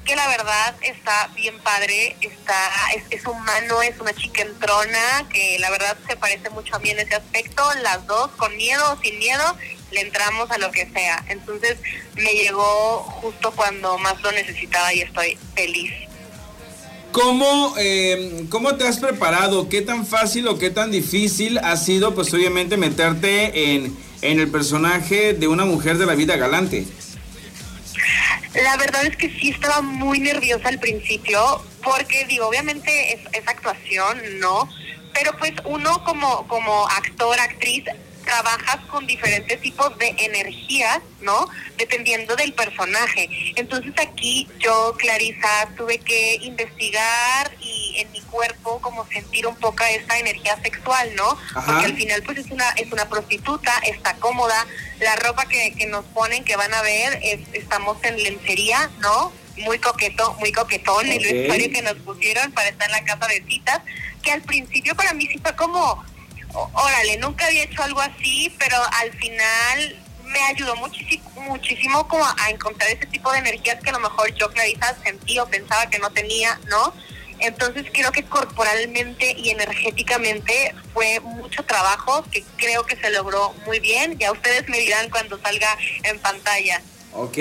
que 0.04 0.16
la 0.16 0.26
verdad 0.26 0.74
está 0.80 1.28
bien 1.36 1.56
padre, 1.60 2.16
está 2.20 2.68
es, 2.96 3.04
es 3.10 3.24
humano, 3.26 3.80
es 3.80 3.96
una 4.00 4.12
chica 4.12 4.42
entrona, 4.42 5.28
que 5.32 5.58
la 5.60 5.70
verdad 5.70 5.96
se 6.08 6.16
parece 6.16 6.50
mucho 6.50 6.74
a 6.74 6.78
mí 6.80 6.90
en 6.90 6.98
ese 6.98 7.14
aspecto, 7.14 7.62
las 7.82 8.04
dos 8.08 8.30
con 8.32 8.56
miedo 8.56 8.92
o 8.92 9.00
sin 9.00 9.18
miedo, 9.18 9.56
le 9.92 10.00
entramos 10.00 10.50
a 10.50 10.58
lo 10.58 10.72
que 10.72 10.90
sea. 10.90 11.22
Entonces 11.28 11.76
me 12.14 12.32
llegó 12.32 13.02
justo 13.20 13.52
cuando 13.52 13.98
más 13.98 14.20
lo 14.22 14.32
necesitaba 14.32 14.92
y 14.92 15.02
estoy 15.02 15.38
feliz. 15.54 16.09
¿Cómo, 17.12 17.74
eh, 17.78 18.46
¿Cómo 18.50 18.76
te 18.76 18.86
has 18.86 18.98
preparado? 18.98 19.68
¿Qué 19.68 19.82
tan 19.82 20.06
fácil 20.06 20.46
o 20.46 20.58
qué 20.58 20.70
tan 20.70 20.90
difícil 20.90 21.58
ha 21.58 21.76
sido, 21.76 22.14
pues 22.14 22.32
obviamente, 22.32 22.76
meterte 22.76 23.74
en, 23.74 23.96
en 24.22 24.38
el 24.38 24.48
personaje 24.48 25.34
de 25.34 25.48
una 25.48 25.64
mujer 25.64 25.98
de 25.98 26.06
la 26.06 26.14
vida 26.14 26.36
galante? 26.36 26.86
La 28.54 28.76
verdad 28.76 29.04
es 29.06 29.16
que 29.16 29.28
sí 29.28 29.50
estaba 29.50 29.80
muy 29.80 30.20
nerviosa 30.20 30.68
al 30.68 30.78
principio, 30.78 31.64
porque 31.82 32.26
digo, 32.26 32.46
obviamente 32.46 33.14
es, 33.14 33.20
es 33.32 33.48
actuación, 33.48 34.18
¿no? 34.38 34.68
Pero 35.12 35.32
pues 35.38 35.52
uno 35.64 36.04
como, 36.04 36.46
como 36.46 36.86
actor, 36.88 37.38
actriz, 37.40 37.84
trabajas 38.22 38.78
con 38.86 39.06
diferentes 39.06 39.60
tipos 39.60 39.96
de 39.98 40.14
energías, 40.18 41.00
¿no? 41.20 41.48
Dependiendo 41.76 42.36
del 42.36 42.52
personaje. 42.52 43.28
Entonces 43.56 43.92
aquí 43.98 44.48
yo, 44.58 44.94
Clarisa, 44.98 45.68
tuve 45.76 45.98
que 45.98 46.36
investigar 46.42 47.54
y 47.60 47.96
en 47.98 48.10
mi 48.12 48.20
cuerpo 48.22 48.80
como 48.80 49.06
sentir 49.06 49.46
un 49.46 49.56
poco 49.56 49.84
esta 49.84 50.18
energía 50.18 50.60
sexual, 50.62 51.14
¿no? 51.16 51.38
Porque 51.54 51.86
al 51.86 51.96
final 51.96 52.22
pues 52.22 52.38
es 52.38 52.50
una 52.50 52.68
es 52.70 52.90
una 52.92 53.08
prostituta, 53.08 53.72
está 53.86 54.14
cómoda, 54.16 54.66
la 55.00 55.16
ropa 55.16 55.46
que, 55.46 55.74
que 55.74 55.86
nos 55.86 56.04
ponen, 56.06 56.44
que 56.44 56.56
van 56.56 56.72
a 56.74 56.82
ver, 56.82 57.18
es, 57.22 57.40
estamos 57.52 57.98
en 58.02 58.22
lencería, 58.22 58.90
¿no? 59.00 59.32
Muy 59.58 59.78
coqueto, 59.78 60.34
muy 60.34 60.52
coquetón 60.52 61.06
el 61.06 61.22
vestuario 61.22 61.70
que 61.70 61.82
nos 61.82 61.94
pusieron 61.96 62.52
para 62.52 62.68
estar 62.68 62.88
en 62.88 62.92
la 62.92 63.04
casa 63.04 63.26
de 63.26 63.44
citas, 63.46 63.80
que 64.22 64.32
al 64.32 64.42
principio 64.42 64.94
para 64.94 65.12
mí 65.12 65.26
sí 65.26 65.38
fue 65.38 65.54
como 65.56 66.02
órale, 66.54 67.18
nunca 67.18 67.46
había 67.46 67.64
hecho 67.64 67.82
algo 67.82 68.00
así, 68.00 68.54
pero 68.58 68.76
al 69.00 69.12
final 69.12 69.96
me 70.24 70.40
ayudó 70.44 70.76
muchísimo, 70.76 71.28
muchísimo 71.48 72.06
como 72.08 72.24
a 72.24 72.50
encontrar 72.50 72.90
ese 72.90 73.06
tipo 73.06 73.32
de 73.32 73.38
energías 73.38 73.80
que 73.82 73.90
a 73.90 73.94
lo 73.94 74.00
mejor 74.00 74.32
yo, 74.34 74.50
Clarisa, 74.50 74.96
sentí 75.02 75.38
o 75.38 75.46
pensaba 75.46 75.90
que 75.90 75.98
no 75.98 76.10
tenía, 76.10 76.58
¿no? 76.68 76.94
Entonces 77.40 77.86
creo 77.92 78.12
que 78.12 78.22
corporalmente 78.24 79.34
y 79.36 79.50
energéticamente 79.50 80.74
fue 80.92 81.20
mucho 81.20 81.62
trabajo 81.64 82.22
que 82.30 82.44
creo 82.56 82.84
que 82.84 82.96
se 82.96 83.10
logró 83.10 83.54
muy 83.64 83.80
bien. 83.80 84.18
Ya 84.18 84.30
ustedes 84.30 84.68
me 84.68 84.78
dirán 84.78 85.08
cuando 85.08 85.40
salga 85.40 85.76
en 86.02 86.18
pantalla. 86.18 86.82
Ok, 87.14 87.38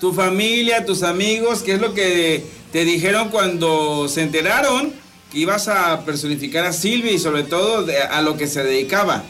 tu 0.00 0.12
familia, 0.14 0.84
tus 0.84 1.02
amigos, 1.02 1.62
¿qué 1.62 1.74
es 1.74 1.80
lo 1.80 1.92
que 1.92 2.44
te 2.72 2.84
dijeron 2.84 3.28
cuando 3.28 4.08
se 4.08 4.22
enteraron 4.22 4.94
ibas 5.34 5.68
a 5.68 6.04
personificar 6.04 6.64
a 6.64 6.72
Silvia 6.72 7.12
y 7.12 7.18
sobre 7.18 7.42
todo 7.42 7.86
a 8.10 8.22
lo 8.22 8.36
que 8.36 8.46
se 8.46 8.62
dedicaba. 8.62 9.22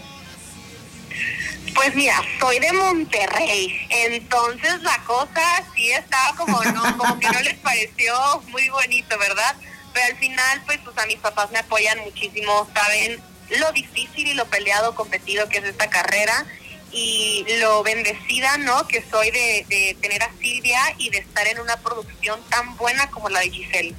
Pues 1.75 1.95
mira, 1.97 2.23
soy 2.39 2.61
de 2.61 2.73
Monterrey, 2.73 3.87
entonces 3.91 4.81
la 4.83 4.97
cosa 5.05 5.43
sí 5.75 5.91
estaba 5.91 6.37
como 6.37 6.63
no, 6.63 6.97
como 6.97 7.19
que 7.19 7.29
no 7.29 7.41
les 7.41 7.55
pareció 7.55 8.15
muy 8.49 8.69
bonito, 8.69 9.19
¿verdad? 9.19 9.57
Pero 9.93 10.07
al 10.07 10.17
final, 10.19 10.63
pues, 10.67 10.79
pues 10.85 10.97
a 10.99 11.07
mis 11.07 11.19
papás 11.19 11.51
me 11.51 11.59
apoyan 11.59 11.99
muchísimo, 12.01 12.69
saben 12.73 13.21
lo 13.59 13.73
difícil 13.73 14.29
y 14.29 14.35
lo 14.35 14.47
peleado, 14.47 14.95
competido 14.95 15.49
que 15.49 15.59
es 15.59 15.65
esta 15.65 15.91
carrera 15.91 16.47
y 16.93 17.45
lo 17.61 17.83
bendecida, 17.83 18.57
¿no? 18.59 18.87
Que 18.87 19.05
soy 19.11 19.31
de, 19.33 19.67
de 19.69 19.97
tener 20.01 20.23
a 20.23 20.31
Silvia 20.41 20.81
y 20.99 21.11
de 21.11 21.19
estar 21.19 21.47
en 21.49 21.59
una 21.59 21.77
producción 21.79 22.41
tan 22.51 22.77
buena 22.77 23.11
como 23.11 23.29
la 23.29 23.41
de 23.41 23.51
Giselle. 23.51 23.95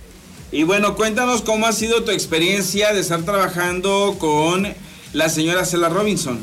Y 0.55 0.63
bueno, 0.63 0.95
cuéntanos 0.95 1.41
cómo 1.41 1.67
ha 1.67 1.73
sido 1.73 2.05
tu 2.05 2.11
experiencia 2.11 2.93
de 2.93 3.01
estar 3.01 3.23
trabajando 3.23 4.15
con 4.17 4.73
la 5.11 5.27
señora 5.27 5.65
Cela 5.65 5.89
Robinson. 5.89 6.41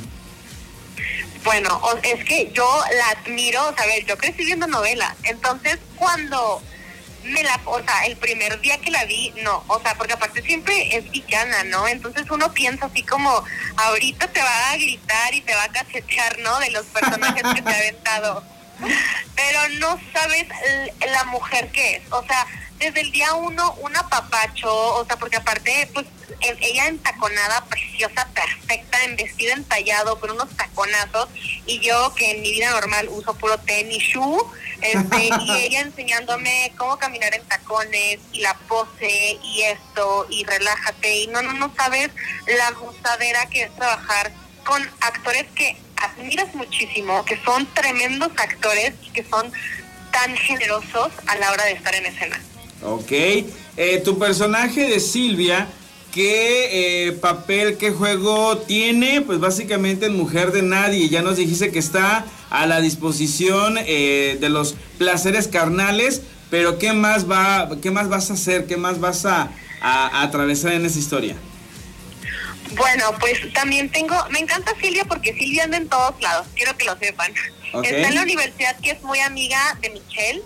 Bueno, 1.44 1.80
es 2.02 2.22
que 2.26 2.50
yo 2.52 2.84
la 2.94 3.08
admiro, 3.18 3.66
o 3.66 3.74
sea, 3.74 3.84
a 3.84 3.86
ver, 3.86 4.04
yo 4.04 4.18
crecí 4.18 4.44
viendo 4.44 4.66
novelas, 4.66 5.16
entonces 5.22 5.78
cuando 5.96 6.60
me 7.24 7.42
la, 7.42 7.58
o 7.64 7.78
sea, 7.82 8.04
el 8.04 8.18
primer 8.18 8.60
día 8.60 8.76
que 8.82 8.90
la 8.90 9.06
vi, 9.06 9.32
no, 9.42 9.64
o 9.66 9.80
sea, 9.80 9.94
porque 9.94 10.12
aparte 10.12 10.42
siempre 10.42 10.94
es 10.94 11.10
villana, 11.10 11.64
¿no? 11.64 11.88
Entonces 11.88 12.26
uno 12.30 12.52
piensa 12.52 12.84
así 12.84 13.02
como, 13.04 13.42
ahorita 13.76 14.28
te 14.28 14.42
va 14.42 14.72
a 14.72 14.76
gritar 14.76 15.32
y 15.32 15.40
te 15.40 15.54
va 15.54 15.64
a 15.64 15.72
cachetear, 15.72 16.38
¿no? 16.40 16.58
De 16.58 16.70
los 16.70 16.84
personajes 16.84 17.44
que 17.54 17.62
te 17.62 17.70
ha 17.70 17.78
aventado. 17.78 18.44
Pero 19.36 19.68
no 19.78 19.98
sabes 20.12 20.48
la 21.00 21.24
mujer 21.24 21.70
que 21.72 21.96
es, 21.96 22.02
o 22.10 22.22
sea, 22.26 22.46
desde 22.82 23.00
el 23.02 23.12
día 23.12 23.34
uno 23.34 23.74
un 23.80 23.96
apapacho, 23.96 24.68
o 24.72 25.04
sea, 25.04 25.16
porque 25.16 25.36
aparte, 25.36 25.88
pues 25.94 26.06
ella 26.40 26.88
entaconada, 26.88 27.64
preciosa, 27.66 28.26
perfecta, 28.34 29.04
en 29.04 29.14
vestido 29.14 29.52
entallado, 29.52 30.18
con 30.18 30.32
unos 30.32 30.48
taconazos, 30.56 31.28
y 31.66 31.78
yo 31.78 32.12
que 32.16 32.32
en 32.32 32.42
mi 32.42 32.50
vida 32.50 32.70
normal 32.70 33.08
uso 33.10 33.34
puro 33.34 33.56
tenis, 33.58 34.02
shoe, 34.02 34.42
este, 34.80 35.30
y 35.40 35.52
ella 35.58 35.80
enseñándome 35.82 36.72
cómo 36.76 36.98
caminar 36.98 37.32
en 37.34 37.44
tacones, 37.44 38.18
y 38.32 38.40
la 38.40 38.54
pose, 38.66 39.38
y 39.40 39.62
esto, 39.62 40.26
y 40.28 40.44
relájate, 40.44 41.18
y 41.18 41.26
no, 41.28 41.40
no, 41.42 41.52
no 41.52 41.72
sabes 41.76 42.10
la 42.46 42.72
gustadera 42.72 43.46
que 43.46 43.62
es 43.62 43.76
trabajar 43.76 44.32
con 44.64 44.82
actores 45.00 45.46
que 45.54 45.76
admiras 45.96 46.52
muchísimo, 46.56 47.24
que 47.24 47.40
son 47.44 47.64
tremendos 47.74 48.32
actores 48.36 48.94
y 49.02 49.10
que 49.10 49.22
son 49.22 49.52
tan 50.10 50.36
generosos 50.36 51.12
a 51.28 51.36
la 51.36 51.52
hora 51.52 51.64
de 51.64 51.72
estar 51.72 51.94
en 51.94 52.06
escena. 52.06 52.40
Ok. 52.84 53.12
Eh, 53.12 54.02
tu 54.04 54.18
personaje 54.18 54.88
de 54.88 55.00
Silvia, 55.00 55.68
¿qué 56.12 57.06
eh, 57.08 57.12
papel, 57.12 57.76
qué 57.78 57.90
juego 57.90 58.58
tiene? 58.58 59.20
Pues 59.20 59.40
básicamente 59.40 60.06
en 60.06 60.16
Mujer 60.16 60.52
de 60.52 60.62
Nadie. 60.62 61.08
Ya 61.08 61.22
nos 61.22 61.36
dijiste 61.36 61.70
que 61.70 61.78
está 61.78 62.24
a 62.50 62.66
la 62.66 62.80
disposición 62.80 63.76
eh, 63.78 64.36
de 64.40 64.48
los 64.48 64.74
placeres 64.98 65.48
carnales, 65.48 66.22
pero 66.50 66.78
¿qué 66.78 66.92
más, 66.92 67.30
va, 67.30 67.68
¿qué 67.80 67.90
más 67.90 68.08
vas 68.08 68.30
a 68.30 68.34
hacer? 68.34 68.66
¿Qué 68.66 68.76
más 68.76 69.00
vas 69.00 69.24
a, 69.24 69.50
atravesar 69.80 70.72
en 70.72 70.84
esa 70.84 70.98
historia? 70.98 71.36
Bueno, 72.76 73.04
pues 73.20 73.52
también 73.52 73.90
tengo, 73.90 74.16
me 74.30 74.38
encanta 74.38 74.72
Silvia 74.80 75.04
porque 75.04 75.34
Silvia 75.34 75.64
anda 75.64 75.76
en 75.76 75.88
todos 75.88 76.14
lados, 76.20 76.46
quiero 76.54 76.76
que 76.76 76.84
lo 76.84 76.96
sepan. 76.98 77.32
Está 77.82 78.08
en 78.08 78.14
la 78.14 78.22
universidad 78.22 78.78
que 78.80 78.90
es 78.92 79.02
muy 79.02 79.18
amiga 79.20 79.58
de 79.80 79.90
Michelle 79.90 80.42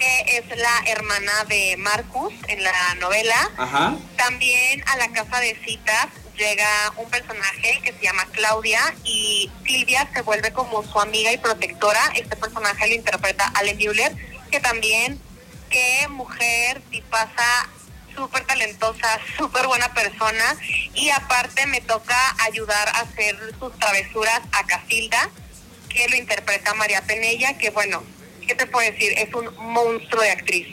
es 0.00 0.56
la 0.56 0.82
hermana 0.86 1.44
de 1.48 1.76
Marcus 1.78 2.32
en 2.48 2.62
la 2.62 2.94
novela. 2.96 3.96
También 4.16 4.82
a 4.86 4.96
la 4.96 5.08
casa 5.12 5.40
de 5.40 5.56
citas 5.64 6.08
llega 6.36 6.92
un 6.96 7.10
personaje 7.10 7.80
que 7.82 7.92
se 7.92 8.02
llama 8.02 8.26
Claudia 8.32 8.94
y 9.04 9.50
Silvia 9.66 10.08
se 10.14 10.22
vuelve 10.22 10.52
como 10.52 10.82
su 10.84 11.00
amiga 11.00 11.32
y 11.32 11.38
protectora. 11.38 12.00
Este 12.14 12.36
personaje 12.36 12.86
lo 12.88 12.94
interpreta 12.94 13.52
Allen 13.56 13.76
Mueller, 13.76 14.14
que 14.50 14.60
también, 14.60 15.20
qué 15.68 16.06
mujer, 16.08 16.80
si 16.90 17.00
pasa 17.02 17.68
súper 18.14 18.44
talentosa, 18.44 19.20
súper 19.36 19.66
buena 19.66 19.92
persona 19.94 20.56
y 20.94 21.10
aparte 21.10 21.66
me 21.66 21.80
toca 21.80 22.16
ayudar 22.44 22.88
a 22.88 23.00
hacer 23.00 23.36
sus 23.58 23.76
travesuras 23.78 24.40
a 24.52 24.64
Casilda, 24.66 25.30
que 25.88 26.08
lo 26.08 26.16
interpreta 26.16 26.74
María 26.74 27.02
Penella, 27.02 27.58
que 27.58 27.70
bueno, 27.70 28.02
¿qué 28.48 28.54
te 28.54 28.66
puedo 28.66 28.90
decir? 28.90 29.12
Es 29.16 29.32
un 29.32 29.48
monstruo 29.72 30.22
de 30.22 30.30
actriz. 30.30 30.66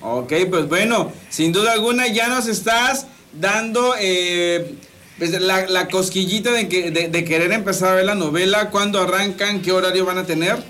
Ok, 0.00 0.32
pues 0.48 0.68
bueno, 0.68 1.12
sin 1.28 1.52
duda 1.52 1.72
alguna 1.72 2.06
ya 2.06 2.28
nos 2.28 2.46
estás 2.46 3.06
dando 3.32 3.94
eh, 3.98 4.74
pues, 5.18 5.30
la, 5.32 5.88
cosquillita 5.88 6.52
de, 6.52 6.68
que, 6.68 6.90
de, 6.90 7.24
querer 7.24 7.52
empezar 7.52 7.90
a 7.90 7.94
ver 7.96 8.04
la 8.04 8.14
novela. 8.14 8.70
¿Cuándo 8.70 9.00
arrancan? 9.00 9.60
¿Qué 9.60 9.72
horario 9.72 10.04
van 10.04 10.18
a 10.18 10.24
tener? 10.24 10.62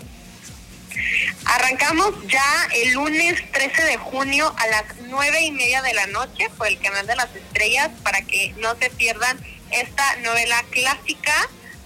Arrancamos 1.45 2.15
ya 2.27 2.69
el 2.75 2.95
lunes 2.95 3.43
13 3.53 3.85
de 3.85 3.97
junio 3.99 4.55
a 4.57 4.67
las 4.69 4.85
nueve 5.09 5.43
y 5.43 5.53
media 5.53 5.83
de 5.83 5.93
la 5.93 6.07
noche 6.07 6.49
por 6.57 6.67
el 6.67 6.79
canal 6.79 7.07
de 7.07 7.17
las 7.17 7.35
estrellas 7.37 7.91
para 8.03 8.23
que 8.23 8.55
no 8.59 8.75
se 8.77 8.89
pierdan 8.91 9.39
esta 9.71 10.17
novela 10.23 10.65
clásica, 10.71 11.35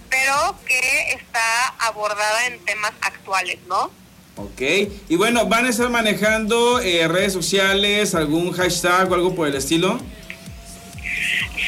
pero 0.09 0.55
que 0.65 1.13
está 1.13 1.67
abordada 1.79 2.47
en 2.47 2.63
temas 2.63 2.93
actuales, 3.01 3.57
¿no? 3.67 3.91
Ok, 4.35 4.61
y 5.09 5.15
bueno, 5.17 5.47
¿van 5.47 5.65
a 5.65 5.69
estar 5.69 5.89
manejando 5.89 6.79
eh, 6.79 7.07
redes 7.07 7.33
sociales, 7.33 8.15
algún 8.15 8.53
hashtag 8.53 9.11
o 9.11 9.15
algo 9.15 9.35
por 9.35 9.47
el 9.47 9.55
estilo? 9.55 9.99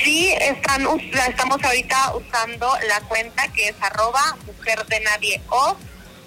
Sí, 0.04 0.34
están, 0.40 0.88
estamos 1.28 1.62
ahorita 1.62 2.16
usando 2.16 2.74
la 2.88 3.02
cuenta 3.02 3.48
que 3.50 3.70
es 3.70 3.76
arroba 3.82 4.38
mujer 4.48 4.86
de 4.88 5.00
nadie 5.02 5.42
o 5.50 5.76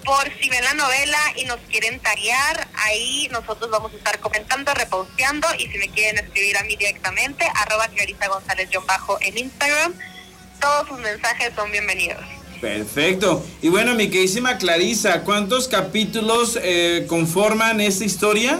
por 0.05 0.31
si 0.39 0.49
ven 0.49 0.63
la 0.63 0.75
novela 0.75 1.17
y 1.35 1.45
nos 1.45 1.57
quieren 1.61 1.99
taguear, 1.99 2.67
ahí 2.75 3.27
nosotros 3.31 3.71
vamos 3.71 3.91
a 3.91 3.97
estar 3.97 4.19
comentando, 4.19 4.71
reposteando 4.75 5.47
y 5.57 5.67
si 5.67 5.77
me 5.79 5.89
quieren 5.89 6.23
escribir 6.23 6.57
a 6.57 6.63
mí 6.63 6.75
directamente, 6.75 7.45
arroba 7.55 7.87
Clarisa 7.87 8.27
González 8.27 8.69
bajo 8.85 9.17
en 9.21 9.37
Instagram, 9.37 9.93
todos 10.61 10.87
sus 10.87 10.99
mensajes 10.99 11.53
son 11.55 11.71
bienvenidos. 11.71 12.34
Perfecto. 12.65 13.45
Y 13.61 13.69
bueno, 13.69 13.93
mi 13.93 14.09
queridísima 14.09 14.57
Clarisa, 14.57 15.21
¿cuántos 15.21 15.67
capítulos 15.67 16.57
eh, 16.63 17.05
conforman 17.07 17.79
esta 17.79 18.05
historia? 18.05 18.59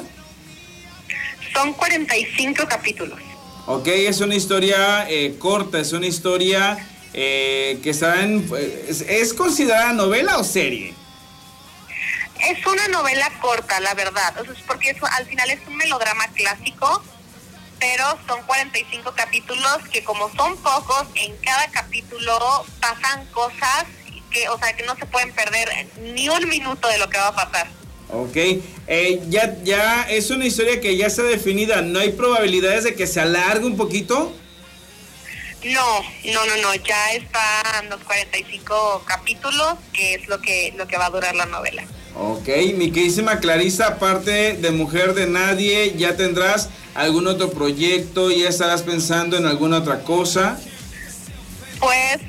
Son 1.51 1.73
45 1.73 2.67
capítulos. 2.69 3.19
Ok, 3.65 3.87
es 3.87 4.21
una 4.21 4.35
historia 4.35 5.09
eh, 5.09 5.37
corta, 5.39 5.79
es 5.79 5.91
una 5.91 6.05
historia 6.05 6.77
eh, 7.13 7.79
que 7.81 7.89
está 7.89 8.21
en... 8.21 8.47
¿es, 9.09 9.33
considerada 9.33 9.91
novela 9.93 10.37
o 10.37 10.43
serie? 10.43 10.93
Es 12.47 12.63
una 12.63 12.87
novela 12.89 13.31
corta, 13.41 13.79
la 13.79 13.95
verdad. 13.95 14.39
O 14.39 14.45
sea, 14.45 14.53
porque 14.67 14.91
eso, 14.91 15.07
al 15.17 15.25
final 15.25 15.49
es 15.49 15.61
un 15.67 15.77
melodrama 15.77 16.27
clásico, 16.27 17.01
pero 17.79 18.17
son 18.27 18.41
45 18.43 19.13
capítulos 19.13 19.77
que 19.91 20.03
como 20.03 20.29
son 20.35 20.57
pocos, 20.57 21.07
en 21.15 21.35
cada 21.37 21.67
capítulo 21.71 22.65
pasan 22.79 23.25
cosas 23.27 23.85
que, 24.31 24.49
o 24.49 24.57
sea, 24.57 24.75
que 24.75 24.83
no 24.83 24.95
se 24.95 25.05
pueden 25.05 25.31
perder 25.33 25.87
ni 26.01 26.29
un 26.29 26.47
minuto 26.49 26.87
de 26.87 26.97
lo 26.97 27.09
que 27.09 27.17
va 27.17 27.27
a 27.27 27.35
pasar. 27.35 27.67
Ok, 28.09 28.35
eh, 28.35 29.21
ya, 29.29 29.57
ya 29.63 30.03
es 30.03 30.29
una 30.29 30.45
historia 30.45 30.79
que 30.79 30.95
ya 30.95 31.07
está 31.07 31.23
definida, 31.23 31.81
¿no 31.81 31.99
hay 31.99 32.11
probabilidades 32.11 32.83
de 32.83 32.95
que 32.95 33.07
se 33.07 33.19
alargue 33.19 33.65
un 33.65 33.77
poquito? 33.77 34.31
No, 35.63 36.01
no, 36.25 36.45
no, 36.45 36.57
no, 36.61 36.75
ya 36.75 37.13
están 37.13 37.89
los 37.89 37.99
45 38.03 39.03
capítulos, 39.05 39.75
que 39.91 40.13
es 40.13 40.27
lo 40.27 40.39
que, 40.39 40.73
lo 40.77 40.85
que 40.85 40.97
va 40.97 41.07
a 41.07 41.09
durar 41.09 41.35
la 41.35 41.47
novela. 41.47 41.83
Ok, 42.17 42.47
mi 42.75 42.91
queridísima 42.91 43.39
Clarisa, 43.39 43.87
aparte 43.87 44.53
de 44.53 44.71
Mujer 44.71 45.13
de 45.15 45.27
Nadie, 45.27 45.95
¿ya 45.97 46.15
tendrás 46.15 46.69
algún 46.93 47.27
otro 47.27 47.51
proyecto? 47.51 48.31
¿Ya 48.31 48.47
estarás 48.47 48.83
pensando 48.83 49.37
en 49.37 49.45
alguna 49.45 49.79
otra 49.79 50.01
cosa? 50.01 50.57
Pues 51.79 52.19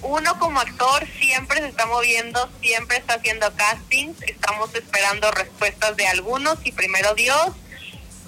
uno 0.00 0.38
como 0.38 0.60
actor 0.60 1.06
siempre 1.20 1.60
se 1.60 1.68
está 1.68 1.84
moviendo, 1.86 2.48
siempre 2.62 2.96
está 2.96 3.14
haciendo 3.14 3.46
castings, 3.54 4.16
estamos 4.22 4.74
esperando 4.74 5.30
respuestas 5.30 5.94
de 5.96 6.06
algunos 6.06 6.56
y 6.64 6.72
primero 6.72 7.14
Dios, 7.14 7.50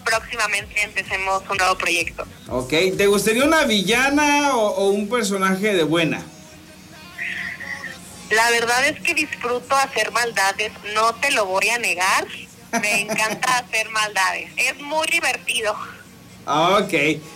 próximamente 0.05 0.83
empecemos 0.83 1.43
un 1.51 1.57
nuevo 1.57 1.77
proyecto. 1.79 2.27
Ok, 2.49 2.73
¿te 2.97 3.07
gustaría 3.07 3.45
una 3.45 3.65
villana 3.65 4.55
o, 4.55 4.89
un 4.89 5.09
personaje 5.09 5.75
de 5.75 5.83
buena? 5.83 6.23
La 8.31 8.51
verdad 8.51 8.89
es 8.89 9.01
que 9.01 9.15
disfruto 9.15 9.77
hacer 9.77 10.11
maldades, 10.11 10.73
no 10.95 11.15
te 11.15 11.31
lo 11.31 11.47
voy 11.47 11.69
a 11.69 11.79
negar, 11.79 12.27
me 12.81 13.03
encanta 13.03 13.59
hacer 13.59 13.89
maldades, 13.91 14.51
es 14.57 14.79
muy 14.81 15.07
divertido. 15.07 15.77
Ok, 16.49 16.93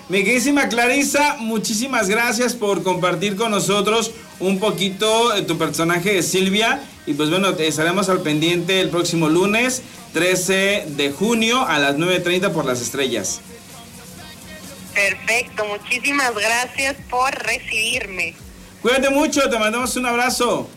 mi 0.09 0.23
queridísima 0.23 0.69
Clarisa, 0.69 1.37
muchísimas 1.39 2.09
gracias 2.09 2.55
por 2.55 2.85
compartir 2.85 3.35
con 3.37 3.51
nosotros 3.51 4.13
un 4.39 4.61
poquito 4.61 5.33
tu 5.47 5.59
personaje 5.59 6.15
de 6.15 6.23
Silvia. 6.23 6.81
Y 7.07 7.15
pues 7.15 7.29
bueno, 7.29 7.51
estaremos 7.51 8.09
al 8.09 8.23
pendiente 8.23 8.81
el 8.81 8.89
próximo 8.89 9.29
lunes 9.29 9.83
13 10.13 10.85
de 10.89 11.11
junio 11.11 11.67
a 11.67 11.79
las 11.79 11.97
9.30 11.97 12.53
por 12.53 12.65
las 12.65 12.81
estrellas. 12.81 13.41
Perfecto, 14.95 15.65
muchísimas 15.67 16.33
gracias 16.35 16.97
por 17.09 17.33
recibirme. 17.35 18.35
Cuídate 18.81 19.11
mucho, 19.11 19.49
te 19.51 19.59
mandamos 19.59 19.97
un 19.97 20.07
abrazo. 20.07 20.69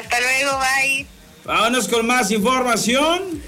Hasta 0.00 0.18
luego, 0.18 0.58
bye. 0.58 1.06
Vámonos 1.44 1.86
con 1.86 2.06
más 2.06 2.30
información. 2.30 3.42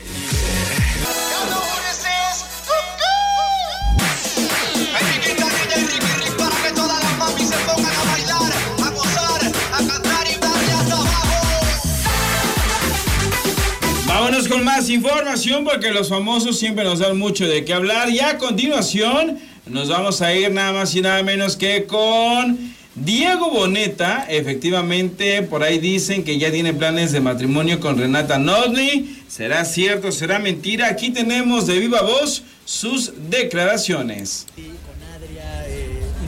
Vámonos 14.07 14.47
con 14.47 14.63
más 14.63 14.91
información 14.91 15.65
porque 15.65 15.91
los 15.91 16.11
famosos 16.11 16.59
siempre 16.59 16.85
nos 16.85 16.99
dan 16.99 17.17
mucho 17.17 17.47
de 17.47 17.65
qué 17.65 17.73
hablar. 17.73 18.11
Y 18.11 18.21
a 18.21 18.37
continuación 18.37 19.39
nos 19.65 19.89
vamos 19.89 20.21
a 20.21 20.35
ir 20.35 20.51
nada 20.53 20.73
más 20.73 20.95
y 20.95 21.01
nada 21.01 21.23
menos 21.23 21.57
que 21.57 21.87
con 21.87 22.75
Diego 22.95 23.51
Boneta. 23.51 24.27
Efectivamente, 24.29 25.43
por 25.43 25.63
ahí 25.63 25.79
dicen 25.79 26.25
que 26.25 26.39
ya 26.39 26.51
tiene 26.51 26.75
planes 26.75 27.13
de 27.13 27.21
matrimonio 27.21 27.81
con 27.81 27.99
Renata 27.99 28.39
Nodley. 28.39 29.23
¿Será 29.29 29.65
cierto? 29.65 30.13
¿Será 30.13 30.39
mentira? 30.39 30.89
Aquí 30.89 31.11
tenemos 31.11 31.67
de 31.67 31.79
viva 31.79 32.03
voz 32.03 32.43
sus 32.65 33.13
declaraciones 33.31 34.47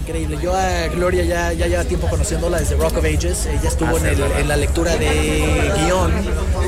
increíble. 0.05 0.39
Yo 0.43 0.55
a 0.55 0.89
Gloria 0.89 1.25
ya, 1.25 1.53
ya 1.55 1.67
lleva 1.67 1.85
tiempo 1.85 2.09
conociéndola 2.09 2.61
desde 2.61 2.77
Rock 2.77 2.99
of 2.99 3.05
Ages. 3.05 3.47
Ella 3.47 3.69
estuvo 3.69 3.97
en, 3.99 4.49
la 4.49 4.57
lectura 4.57 4.97
de 4.97 5.73
guion, 5.79 6.13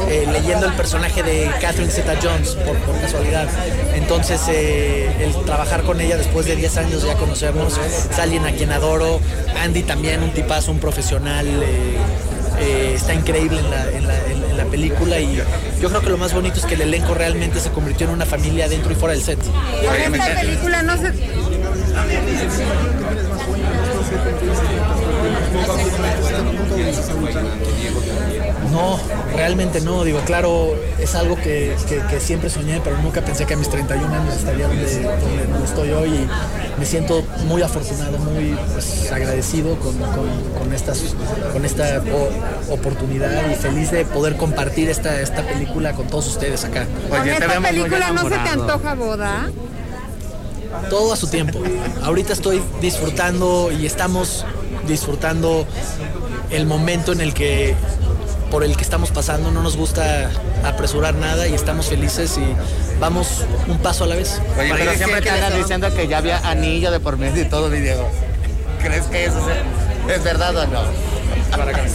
eh, 0.09 0.27
leyendo 0.33 0.67
el 0.67 0.73
personaje 0.73 1.23
de 1.23 1.51
Catherine 1.61 1.91
Zeta 1.91 2.15
Jones, 2.23 2.57
por, 2.57 2.77
casualidad. 3.01 3.47
Entonces, 3.95 4.41
eh, 4.49 5.11
el 5.21 5.35
trabajar 5.45 5.83
con 5.83 6.01
ella 6.01 6.17
después 6.17 6.47
de 6.47 6.57
10 6.57 6.77
años 6.79 7.03
ya 7.05 7.15
conocernos, 7.15 7.79
es 8.11 8.19
alguien 8.19 8.47
a 8.47 8.53
quien 8.53 8.73
adoro. 8.73 9.21
Andy 9.63 9.83
también, 9.83 10.23
un 10.23 10.31
tipazo, 10.31 10.73
un 10.73 10.79
profesional. 10.79 11.47
Eh, 12.59 12.95
está 12.95 13.13
increíble 13.13 13.61
en 13.61 13.71
la, 13.71 13.91
en, 13.91 14.07
la, 14.07 14.27
en 14.29 14.57
la, 14.57 14.65
película 14.65 15.21
y 15.21 15.37
yo 15.79 15.91
creo 15.91 16.01
que 16.01 16.09
lo 16.09 16.17
más 16.17 16.33
bonito 16.33 16.57
es 16.57 16.65
que 16.65 16.73
el 16.73 16.81
elenco 16.81 17.13
realmente 17.13 17.61
se 17.61 17.69
convirtió 17.69 18.07
en 18.07 18.15
una 18.15 18.25
familia 18.25 18.67
dentro 18.67 18.91
y 18.93 18.95
fuera 18.95 19.13
del 19.13 19.23
set. 19.23 19.39
En 19.83 20.15
esta 20.15 20.41
película 20.41 20.83
no 20.83 20.97
se... 20.97 21.13
No, 28.73 28.99
realmente 29.35 29.81
no. 29.81 30.05
Digo, 30.05 30.21
claro, 30.21 30.75
es 30.99 31.15
algo 31.15 31.37
que, 31.37 31.77
siempre 32.21 32.51
soñé, 32.51 32.81
pero 32.83 32.99
nunca 32.99 33.23
pensé 33.23 33.47
que 33.47 33.55
a 33.55 33.57
mis 33.57 33.69
31 33.69 34.15
años 34.15 34.35
estaría 34.35 34.67
donde, 34.69 34.85
estoy 35.65 35.91
hoy. 35.91 36.09
Y 36.11 36.29
me 36.79 36.85
siento 36.85 37.23
muy 37.47 37.63
afortunado, 37.63 38.19
muy 38.19 38.57
pues, 38.73 39.11
agradecido 39.13 39.77
con, 39.79 40.73
estas, 40.73 41.15
con 41.53 41.65
esta 41.65 42.03
oportunidad 42.71 43.51
y 43.51 43.55
feliz 43.55 43.91
de 43.91 44.05
poder 44.05 44.37
compartir 44.37 44.91
esta, 44.91 45.21
esta 45.21 45.43
película 45.43 45.93
con 45.93 46.07
todos 46.07 46.27
ustedes 46.27 46.65
acá. 46.65 46.87
¿Con 47.09 47.27
esta 47.29 47.61
película 47.61 48.11
no 48.11 48.23
se 48.29 48.37
te 48.37 48.49
antoja 48.49 48.95
boda? 48.95 49.51
Todo 50.91 51.13
a 51.13 51.17
su 51.17 51.29
tiempo. 51.29 51.61
Ahorita 52.03 52.33
estoy 52.33 52.63
disfrutando 52.81 53.71
y 53.73 53.87
estamos 53.87 54.45
disfrutando 54.87 55.67
el 56.51 56.67
momento 56.67 57.13
en 57.13 57.21
el 57.21 57.35
que 57.35 57.75
por 58.51 58.63
el 58.63 58.77
que 58.77 58.83
estamos 58.83 59.11
pasando, 59.11 59.51
no 59.51 59.63
nos 59.63 59.77
gusta 59.77 60.31
apresurar 60.65 61.15
nada 61.15 61.49
y 61.49 61.55
estamos 61.55 61.87
felices 61.89 62.39
y 62.39 63.01
vamos 63.01 63.45
un 63.67 63.79
paso 63.79 64.05
a 64.05 64.07
la 64.07 64.15
vez. 64.15 64.41
Oye, 64.59 64.73
pero 64.77 64.95
siempre 64.95 65.21
te 65.21 65.31
andan 65.31 65.57
diciendo 65.57 65.93
que 65.95 66.07
ya 66.07 66.19
había 66.19 66.39
anillo 66.39 66.91
de 66.91 67.01
por 67.01 67.17
medio 67.17 67.43
y 67.43 67.47
todo, 67.47 67.69
mi 67.69 67.81
Diego. 67.81 68.09
¿Crees 68.81 69.05
que 69.07 69.25
eso 69.25 69.39
es, 70.09 70.23
verdad 70.23 70.57
o 70.57 70.67
no? 70.69 70.83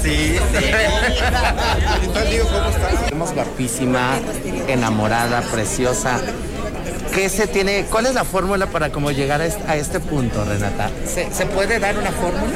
Sí, 0.02 0.38
sí. 0.38 0.72
¿cómo 2.44 3.26
estás? 3.26 3.34
guapísima, 3.34 4.20
enamorada, 4.68 5.42
preciosa. 5.42 6.20
¿Qué 7.14 7.28
se 7.28 7.46
tiene? 7.46 7.86
¿Cuál 7.92 8.06
es 8.06 8.14
la 8.14 8.24
fórmula 8.24 8.68
para 8.68 8.90
cómo 8.90 9.12
llegar 9.12 9.42
a 9.42 9.76
este, 9.76 10.00
punto, 10.00 10.46
Renata? 10.46 10.90
¿Se, 11.06 11.46
puede 11.46 11.78
dar 11.78 11.98
una 11.98 12.12
fórmula? 12.12 12.54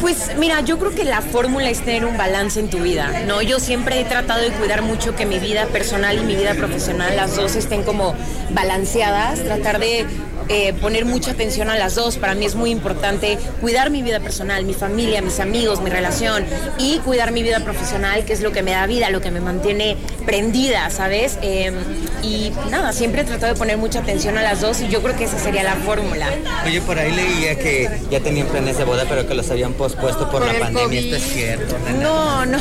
Pues 0.00 0.30
mira, 0.38 0.60
yo 0.62 0.78
creo 0.78 0.94
que 0.94 1.04
la 1.04 1.20
fórmula 1.20 1.68
es 1.68 1.80
tener 1.80 2.06
un 2.06 2.16
balance 2.16 2.58
en 2.58 2.70
tu 2.70 2.78
vida, 2.78 3.24
¿no? 3.26 3.42
Yo 3.42 3.60
siempre 3.60 4.00
he 4.00 4.04
tratado 4.04 4.40
de 4.40 4.50
cuidar 4.52 4.80
mucho 4.80 5.14
que 5.14 5.26
mi 5.26 5.38
vida 5.38 5.66
personal 5.66 6.16
y 6.16 6.20
mi 6.22 6.36
vida 6.36 6.54
profesional, 6.54 7.16
las 7.16 7.36
dos 7.36 7.54
estén 7.54 7.82
como 7.82 8.14
balanceadas, 8.50 9.44
tratar 9.44 9.78
de 9.78 10.06
eh, 10.48 10.72
poner 10.74 11.04
mucha 11.04 11.32
atención 11.32 11.70
a 11.70 11.76
las 11.76 11.94
dos. 11.94 12.16
Para 12.16 12.34
mí 12.34 12.46
es 12.46 12.54
muy 12.54 12.70
importante 12.70 13.38
cuidar 13.60 13.90
mi 13.90 14.02
vida 14.02 14.20
personal, 14.20 14.64
mi 14.64 14.74
familia, 14.74 15.22
mis 15.22 15.40
amigos, 15.40 15.80
mi 15.80 15.90
relación 15.90 16.44
y 16.78 16.98
cuidar 16.98 17.32
mi 17.32 17.42
vida 17.42 17.60
profesional, 17.60 18.24
que 18.24 18.32
es 18.32 18.40
lo 18.40 18.52
que 18.52 18.62
me 18.62 18.72
da 18.72 18.86
vida, 18.86 19.10
lo 19.10 19.20
que 19.20 19.30
me 19.30 19.40
mantiene 19.40 19.96
prendida, 20.24 20.90
¿sabes? 20.90 21.38
Em, 21.42 21.74
y 22.22 22.52
nada, 22.70 22.92
siempre 22.92 23.22
he 23.22 23.24
tratado 23.24 23.52
de 23.52 23.58
poner 23.58 23.76
mucha 23.76 24.00
atención 24.00 24.38
a 24.38 24.42
las 24.42 24.60
dos 24.60 24.80
y 24.80 24.88
yo 24.88 25.02
creo 25.02 25.16
que 25.16 25.24
esa 25.24 25.38
sería 25.38 25.62
la 25.62 25.76
fórmula. 25.76 26.28
Oye, 26.64 26.80
por 26.80 26.98
ahí 26.98 27.12
leía 27.12 27.58
que 27.58 27.88
ya 28.10 28.20
tenían 28.20 28.46
planes 28.48 28.78
de 28.78 28.84
boda, 28.84 29.04
pero 29.08 29.26
que 29.26 29.34
los 29.34 29.50
habían 29.50 29.74
pospuesto 29.74 30.30
por, 30.30 30.44
la 30.46 30.58
pandemia. 30.58 31.00
¿Esto 31.00 31.16
es 31.16 31.22
cierto? 31.22 31.76
No, 32.00 32.46
no, 32.46 32.58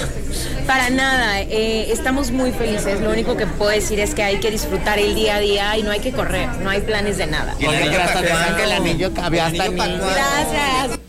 para 0.66 0.90
nada. 0.90 1.42
Eh, 1.42 1.92
estamos 1.92 2.32
muy 2.32 2.52
felices. 2.52 3.02
Lo 3.02 3.10
único 3.10 3.38
que 3.38 3.48
puedo 3.48 3.72
decir 3.72 4.00
es 4.00 4.14
que 4.14 4.24
hay 4.24 4.40
que 4.40 4.52
disfrutar 4.52 5.00
el 5.00 5.16
día 5.16 5.38
a 5.38 5.40
día 5.40 5.78
y 5.78 5.84
no 5.84 5.92
hay 5.92 6.00
que 6.00 6.12
correr, 6.12 6.50
no 6.62 6.70
hay 6.70 6.82
planes 6.82 7.18
de 7.18 7.28
nada. 7.28 7.56
Gracias. 9.98 11.00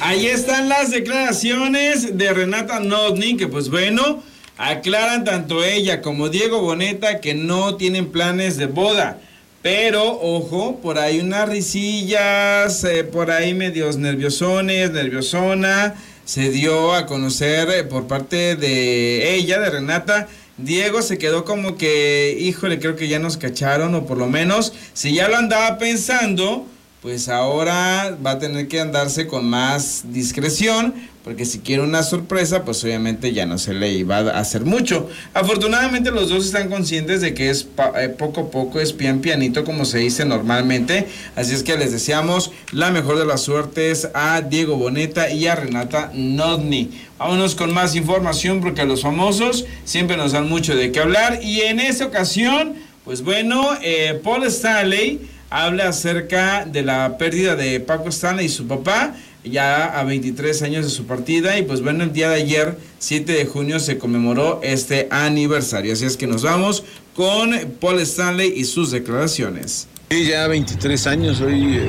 Ahí 0.00 0.26
están 0.26 0.68
las 0.68 0.90
declaraciones 0.90 2.18
de 2.18 2.32
Renata 2.32 2.80
Nodni, 2.80 3.36
que 3.36 3.46
pues 3.46 3.70
bueno, 3.70 4.22
aclaran 4.58 5.24
tanto 5.24 5.62
ella 5.62 6.02
como 6.02 6.28
Diego 6.28 6.60
Boneta 6.60 7.20
que 7.20 7.34
no 7.34 7.76
tienen 7.76 8.10
planes 8.10 8.56
de 8.56 8.66
boda. 8.66 9.18
Pero, 9.62 10.20
ojo, 10.20 10.80
por 10.82 10.98
ahí 10.98 11.20
unas 11.20 11.48
risillas, 11.48 12.82
eh, 12.82 13.04
por 13.04 13.30
ahí 13.30 13.54
medios 13.54 13.96
nerviosones, 13.96 14.90
nerviosona. 14.90 15.94
se 16.24 16.50
dio 16.50 16.94
a 16.94 17.06
conocer 17.06 17.68
eh, 17.70 17.84
por 17.84 18.08
parte 18.08 18.56
de 18.56 19.34
ella, 19.34 19.60
de 19.60 19.70
Renata. 19.70 20.26
Diego 20.58 21.02
se 21.02 21.18
quedó 21.18 21.44
como 21.44 21.76
que, 21.76 22.36
híjole, 22.38 22.78
creo 22.78 22.96
que 22.96 23.08
ya 23.08 23.18
nos 23.18 23.36
cacharon, 23.36 23.94
o 23.94 24.06
por 24.06 24.18
lo 24.18 24.28
menos, 24.28 24.72
si 24.92 25.14
ya 25.14 25.28
lo 25.28 25.36
andaba 25.36 25.78
pensando, 25.78 26.66
pues 27.00 27.28
ahora 27.28 28.16
va 28.24 28.32
a 28.32 28.38
tener 28.38 28.68
que 28.68 28.80
andarse 28.80 29.26
con 29.26 29.44
más 29.44 30.02
discreción, 30.12 30.94
porque 31.24 31.44
si 31.44 31.60
quiere 31.60 31.82
una 31.82 32.02
sorpresa, 32.02 32.64
pues 32.64 32.82
obviamente 32.82 33.32
ya 33.32 33.46
no 33.46 33.56
se 33.58 33.74
le 33.74 33.92
iba 33.92 34.18
a 34.18 34.40
hacer 34.40 34.64
mucho. 34.64 35.08
Afortunadamente 35.34 36.10
los 36.10 36.28
dos 36.28 36.44
están 36.44 36.68
conscientes 36.68 37.20
de 37.20 37.32
que 37.32 37.50
es 37.50 37.68
eh, 37.96 38.08
poco 38.08 38.42
a 38.42 38.50
poco, 38.50 38.80
es 38.80 38.92
pian 38.92 39.20
pianito 39.20 39.64
como 39.64 39.84
se 39.84 39.98
dice 39.98 40.24
normalmente, 40.24 41.06
así 41.36 41.54
es 41.54 41.62
que 41.62 41.76
les 41.76 41.92
deseamos 41.92 42.50
la 42.72 42.90
mejor 42.90 43.18
de 43.18 43.26
las 43.26 43.42
suertes 43.42 44.08
a 44.14 44.40
Diego 44.40 44.76
Boneta 44.76 45.30
y 45.30 45.46
a 45.46 45.54
Renata 45.54 46.10
Nodni. 46.12 46.90
Vámonos 47.18 47.54
con 47.54 47.72
más 47.72 47.94
información 47.94 48.60
porque 48.60 48.84
los 48.84 49.02
famosos 49.02 49.64
siempre 49.84 50.16
nos 50.16 50.32
dan 50.32 50.48
mucho 50.48 50.74
de 50.74 50.90
qué 50.90 51.00
hablar 51.00 51.38
y 51.40 51.60
en 51.60 51.78
esta 51.78 52.06
ocasión, 52.06 52.74
pues 53.04 53.22
bueno, 53.22 53.70
eh, 53.80 54.20
Paul 54.24 54.42
Stanley 54.44 55.20
habla 55.50 55.88
acerca 55.88 56.64
de 56.64 56.82
la 56.82 57.18
pérdida 57.18 57.54
de 57.54 57.78
Paco 57.78 58.08
Stanley 58.08 58.46
y 58.46 58.48
su 58.48 58.66
papá 58.66 59.14
ya 59.44 59.98
a 59.98 60.04
23 60.04 60.62
años 60.62 60.84
de 60.84 60.90
su 60.90 61.04
partida 61.04 61.58
y 61.58 61.62
pues 61.62 61.82
bueno, 61.82 62.04
el 62.04 62.12
día 62.12 62.30
de 62.30 62.36
ayer, 62.36 62.76
7 62.98 63.32
de 63.32 63.46
junio, 63.46 63.80
se 63.80 63.98
conmemoró 63.98 64.60
este 64.62 65.08
aniversario. 65.10 65.92
Así 65.92 66.04
es 66.04 66.16
que 66.16 66.26
nos 66.26 66.42
vamos 66.42 66.84
con 67.14 67.52
Paul 67.80 68.00
Stanley 68.00 68.52
y 68.56 68.64
sus 68.64 68.90
declaraciones. 68.90 69.88
Sí, 70.10 70.26
ya 70.26 70.46
23 70.46 71.06
años, 71.06 71.40
hoy 71.40 71.80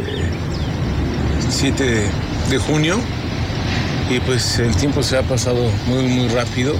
7 1.49 1.83
eh, 1.83 2.09
de, 2.49 2.57
junio 2.57 2.97
y 4.09 4.19
pues 4.21 4.59
el 4.59 4.75
tiempo 4.75 5.03
se 5.03 5.17
ha 5.17 5.23
pasado 5.23 5.69
muy 5.87 6.03
muy 6.03 6.27
rápido, 6.29 6.73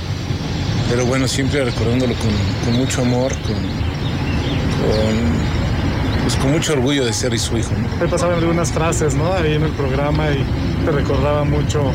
pero 0.90 1.06
bueno, 1.06 1.28
siempre 1.28 1.64
recordándolo 1.64 2.14
con, 2.16 2.74
mucho 2.74 3.02
amor, 3.02 3.34
con, 3.42 3.56
con 3.56 5.63
pues 6.24 6.36
con 6.38 6.52
mucho 6.52 6.74
orgullo 6.74 7.06
de 7.06 7.14
ser 7.14 7.34
y 7.34 7.40
su 7.40 7.58
hijo. 7.58 7.72
¿no? 8.00 8.10
pasaban 8.10 8.40
algunas 8.40 8.72
frases, 8.72 9.14
¿no? 9.16 9.32
Ahí 9.34 9.54
en 9.54 9.64
el 9.64 9.72
programa 9.72 10.32
y 10.32 10.44
te 10.86 10.92
recordaba 10.92 11.44
mucho, 11.44 11.92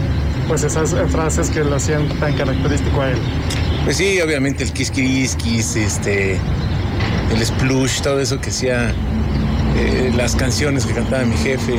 pues 0.46 0.62
esas 0.64 0.94
frases 1.10 1.50
que 1.50 1.64
lo 1.64 1.74
hacían 1.76 2.08
tan 2.20 2.34
característico 2.34 3.00
a 3.00 3.10
él. 3.10 3.18
Pues 3.84 3.96
sí, 3.96 4.20
obviamente 4.20 4.64
el 4.64 4.72
kiss 4.72 4.90
kiss, 4.90 5.34
kiss 5.36 5.76
este, 5.76 6.38
el 7.34 7.46
splush, 7.46 8.00
todo 8.02 8.20
eso 8.20 8.40
que 8.40 8.50
hacía, 8.50 8.92
eh, 9.76 10.12
las 10.14 10.36
canciones 10.36 10.84
que 10.84 10.92
cantaba 10.92 11.24
mi 11.24 11.36
jefe. 11.36 11.74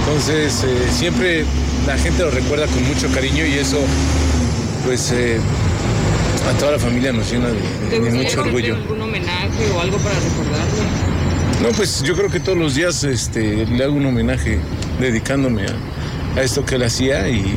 Entonces, 0.00 0.64
eh, 0.64 0.88
siempre 0.90 1.44
la 1.86 1.96
gente 1.98 2.22
lo 2.22 2.30
recuerda 2.30 2.66
con 2.66 2.86
mucho 2.86 3.08
cariño 3.12 3.44
y 3.44 3.54
eso, 3.54 3.78
pues, 4.84 5.10
eh, 5.12 5.38
a 6.48 6.58
toda 6.58 6.72
la 6.72 6.78
familia 6.78 7.12
nos 7.12 7.30
llena 7.30 7.48
de, 7.48 8.00
de 8.00 8.10
mucho 8.10 8.40
orgullo. 8.40 8.76
algún 8.76 9.02
homenaje 9.02 9.70
o 9.74 9.80
algo 9.80 9.98
para 9.98 10.14
recordarlo? 10.14 10.97
No, 11.62 11.70
pues 11.70 12.02
yo 12.04 12.14
creo 12.14 12.30
que 12.30 12.38
todos 12.38 12.56
los 12.56 12.76
días 12.76 13.02
este, 13.02 13.66
le 13.66 13.82
hago 13.82 13.94
un 13.94 14.06
homenaje 14.06 14.60
dedicándome 15.00 15.66
a, 16.36 16.42
esto 16.42 16.64
que 16.64 16.76
él 16.76 16.84
hacía 16.84 17.28
y, 17.28 17.56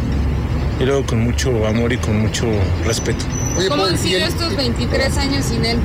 luego 0.79 1.05
con 1.05 1.19
mucho 1.19 1.67
amor 1.67 1.93
y 1.93 1.97
con 1.97 2.19
mucho 2.19 2.47
respeto. 2.83 3.23
¿Cómo 3.69 3.85
han 3.85 3.97
sido 3.99 4.25
estos 4.25 4.55
23 4.55 5.17
años 5.17 5.45
sin 5.45 5.63
él? 5.63 5.77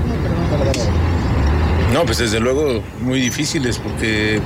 No, 1.93 2.07
pues 2.07 2.17
desde 2.17 2.41
luego 2.41 2.83
muy 3.03 3.21
difíciles 3.21 3.79
porque 3.79 4.41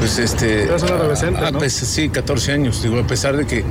pues 0.00 0.18
este 0.18 0.64
un 0.64 0.90
adolescente, 0.90 1.40
ah, 1.42 1.50
pues, 1.52 1.72
sí 1.72 2.08
14 2.08 2.52
años 2.52 2.82
digo 2.82 2.98
a 2.98 3.06
pesar 3.06 3.36
de 3.36 3.46
que 3.46 3.64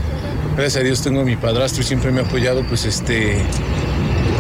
gracias 0.58 0.82
a 0.82 0.86
Dios 0.86 1.02
tengo 1.02 1.21
a 1.21 1.23
mi 1.23 1.36
padrastro 1.38 1.82
y 1.82 1.86
siempre 1.86 2.12
me 2.12 2.21
ha 2.21 2.23
apoyado 2.23 2.63
pues 2.67 2.86
este 2.86 3.38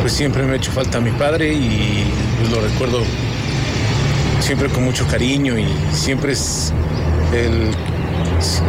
pues 0.01 0.11
siempre 0.13 0.43
me 0.43 0.53
ha 0.53 0.55
hecho 0.55 0.71
falta 0.71 0.99
mi 0.99 1.11
padre 1.11 1.53
y 1.53 2.03
pues, 2.39 2.51
lo 2.51 2.61
recuerdo 2.61 3.01
siempre 4.47 4.69
con 4.69 4.85
mucho 4.85 5.05
cariño 5.07 5.59
y 5.59 5.67
siempre 5.91 6.31
es 6.31 6.71
el 7.33 7.69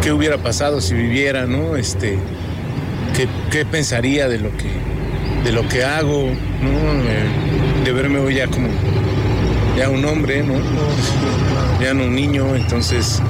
qué 0.02 0.10
hubiera 0.10 0.36
pasado 0.36 0.80
si 0.80 0.92
viviera, 0.92 1.46
¿no? 1.46 1.76
Este, 1.76 2.18
qué, 3.52 3.64
pensaría 3.64 4.28
de 4.28 4.40
lo 4.40 4.50
que 4.56 4.72
de 5.44 5.52
lo 5.52 5.68
que 5.68 5.84
hago, 5.84 6.32
¿no? 6.62 7.84
De 7.84 7.92
verme 7.92 8.18
hoy 8.18 8.34
ya 8.34 8.48
como 8.48 8.66
ya 9.76 9.88
un 9.88 10.04
hombre, 10.04 10.42
¿no? 10.42 10.54
Ya 11.80 11.94
no 11.94 12.06
un 12.06 12.14
niño, 12.16 12.56
entonces 12.56 13.22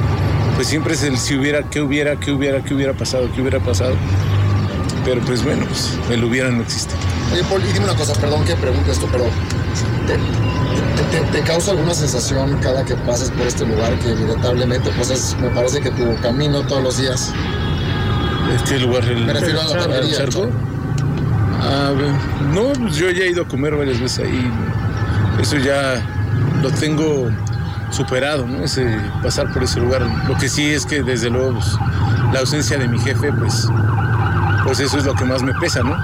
pues 0.57 0.69
siempre 0.69 0.95
es 0.95 1.03
el 1.03 1.19
si 1.19 1.37
hubiera, 1.37 1.69
qué 1.69 1.83
hubiera, 1.83 2.19
qué 2.19 2.33
hubiera, 2.33 2.65
qué 2.65 2.73
hubiera 2.73 2.95
pasado, 2.95 3.31
qué 3.35 3.43
hubiera 3.43 3.61
pasado. 3.61 3.95
Pero 5.05 5.21
pues 5.21 5.45
bueno, 5.45 5.67
pues 5.67 5.99
el 6.11 6.25
hubiera 6.25 6.49
no 6.49 6.63
existe. 6.63 6.95
Oye, 7.31 7.45
Paul, 7.45 7.63
y 7.69 7.73
dime 7.75 7.85
una 7.85 7.95
cosa, 7.95 8.15
perdón 8.15 8.47
que 8.47 8.55
pregunte 8.55 8.91
esto, 8.91 9.07
pero 9.13 9.25
¿Te, 11.33 11.41
causa 11.43 11.71
alguna 11.71 11.95
sensación 11.95 12.59
cada 12.61 12.85
que 12.85 12.95
pases 12.95 13.31
por 13.31 13.47
este 13.47 13.65
lugar 13.65 13.99
que 13.99 14.11
inevitablemente 14.11 14.91
pues 14.97 15.11
es, 15.11 15.37
me 15.41 15.49
parece 15.51 15.81
que 15.81 15.91
tu 15.91 16.17
camino 16.21 16.63
todos 16.63 16.83
los 16.83 16.99
días? 16.99 17.33
¿Este 18.55 18.81
lugar? 18.81 19.05
El, 19.05 19.25
me 19.25 19.33
refiero 19.33 19.61
a 19.61 19.65
la 19.65 19.87
taquería. 19.87 20.19
Ah, 21.61 21.93
no, 22.53 22.73
pues 22.73 22.97
yo 22.97 23.11
ya 23.11 23.25
he 23.25 23.31
ido 23.31 23.43
a 23.43 23.49
comer 23.49 23.75
varias 23.77 24.01
veces 24.01 24.27
ahí. 24.27 24.51
Eso 25.41 25.57
ya 25.59 26.03
lo 26.63 26.71
tengo 26.71 27.31
superado, 27.91 28.47
¿no? 28.47 28.65
Ese, 28.65 28.99
pasar 29.23 29.53
por 29.53 29.63
ese 29.63 29.81
lugar. 29.81 30.03
Lo 30.27 30.37
que 30.37 30.49
sí 30.49 30.73
es 30.73 30.85
que 30.85 31.03
desde 31.03 31.31
luego 31.31 31.55
pues, 31.55 31.77
la 32.33 32.41
ausencia 32.41 32.79
de 32.79 32.89
mi 32.89 32.99
jefe, 32.99 33.33
pues, 33.33 33.69
pues 34.65 34.81
eso 34.81 34.99
es 34.99 35.05
lo 35.05 35.15
que 35.15 35.25
más 35.25 35.43
me 35.43 35.55
pesa, 35.55 35.83
¿no? 35.83 35.97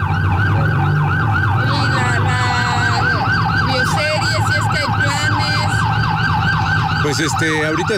Pues 7.04 7.20
este, 7.20 7.66
ahorita. 7.66 7.96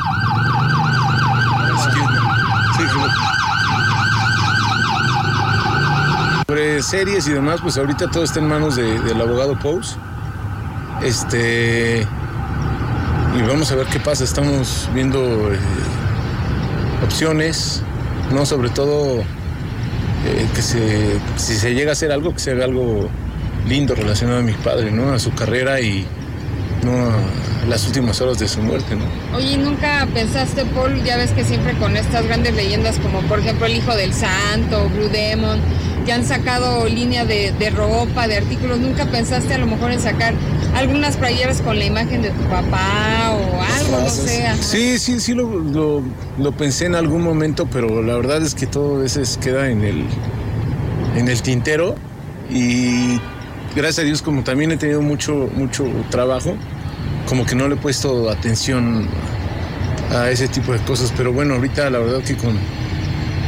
Sobre 6.48 6.82
series 6.82 7.28
y 7.28 7.32
demás, 7.32 7.60
pues 7.62 7.78
ahorita 7.78 8.10
todo 8.10 8.24
está 8.24 8.40
en 8.40 8.48
manos 8.48 8.74
del 8.74 9.20
abogado 9.20 9.56
Pous. 9.60 9.96
Este. 11.04 12.04
Y 13.38 13.42
vamos 13.42 13.70
a 13.70 13.76
ver 13.76 13.86
qué 13.86 14.00
pasa. 14.00 14.24
Estamos 14.24 14.88
viendo 14.92 15.20
eh, 15.52 15.58
opciones, 17.04 17.84
¿no? 18.32 18.44
Sobre 18.44 18.70
todo 18.70 19.20
eh, 19.20 20.48
que 20.52 20.62
se, 20.62 21.20
si 21.36 21.54
se 21.54 21.74
llega 21.74 21.90
a 21.90 21.92
hacer 21.92 22.10
algo, 22.10 22.34
que 22.34 22.40
se 22.40 22.50
haga 22.50 22.64
algo 22.64 23.08
lindo 23.68 23.94
relacionado 23.94 24.40
a 24.40 24.42
mi 24.42 24.54
padre, 24.54 24.90
¿no? 24.90 25.12
A 25.12 25.20
su 25.20 25.32
carrera 25.32 25.80
y 25.80 26.04
no 26.82 27.45
las 27.68 27.86
últimas 27.86 28.20
horas 28.20 28.38
de 28.38 28.48
su 28.48 28.60
muerte, 28.62 28.96
¿no? 28.96 29.04
Oye, 29.36 29.56
¿nunca 29.56 30.06
pensaste, 30.14 30.64
Paul, 30.66 31.02
ya 31.04 31.16
ves 31.16 31.32
que 31.32 31.44
siempre 31.44 31.74
con 31.74 31.96
estas 31.96 32.24
grandes 32.26 32.54
leyendas 32.54 32.98
como 32.98 33.20
por 33.22 33.40
ejemplo 33.40 33.66
el 33.66 33.76
Hijo 33.76 33.94
del 33.94 34.12
Santo, 34.12 34.88
Blue 34.90 35.08
Demon, 35.08 35.60
ya 36.06 36.14
han 36.14 36.24
sacado 36.24 36.86
línea 36.86 37.24
de, 37.24 37.52
ropa, 37.70 38.28
de 38.28 38.36
artículos, 38.36 38.78
¿nunca 38.78 39.06
pensaste 39.06 39.54
a 39.54 39.58
lo 39.58 39.66
mejor 39.66 39.90
en 39.90 40.00
sacar 40.00 40.34
algunas 40.74 41.16
playeras 41.16 41.60
con 41.60 41.78
la 41.78 41.84
imagen 41.84 42.22
de 42.22 42.30
tu 42.30 42.42
papá 42.44 43.32
o 43.32 43.62
algo, 43.62 44.04
no 44.04 44.08
sé? 44.08 44.46
Sí, 44.60 44.98
sí, 44.98 45.18
sí 45.18 45.34
lo, 45.34 46.02
lo, 46.38 46.52
pensé 46.52 46.86
en 46.86 46.94
algún 46.94 47.22
momento, 47.22 47.66
pero 47.66 48.02
la 48.02 48.14
verdad 48.16 48.40
es 48.42 48.54
que 48.54 48.66
todo 48.66 49.04
eso 49.04 49.20
queda 49.40 49.68
en 49.68 49.82
el, 49.82 50.04
en 51.16 51.28
el 51.28 51.42
tintero 51.42 51.96
y 52.48 53.20
gracias 53.74 53.98
a 53.98 54.02
Dios 54.02 54.22
como 54.22 54.44
también 54.44 54.70
he 54.70 54.76
tenido 54.76 55.02
mucho, 55.02 55.48
mucho 55.56 55.86
trabajo, 56.10 56.56
como 57.26 57.44
que 57.44 57.54
no 57.54 57.68
le 57.68 57.74
he 57.74 57.78
puesto 57.78 58.30
atención 58.30 59.08
a 60.12 60.30
ese 60.30 60.48
tipo 60.48 60.72
de 60.72 60.78
cosas, 60.80 61.12
pero 61.16 61.32
bueno, 61.32 61.54
ahorita 61.54 61.90
la 61.90 61.98
verdad 61.98 62.22
que 62.22 62.36
con 62.36 62.56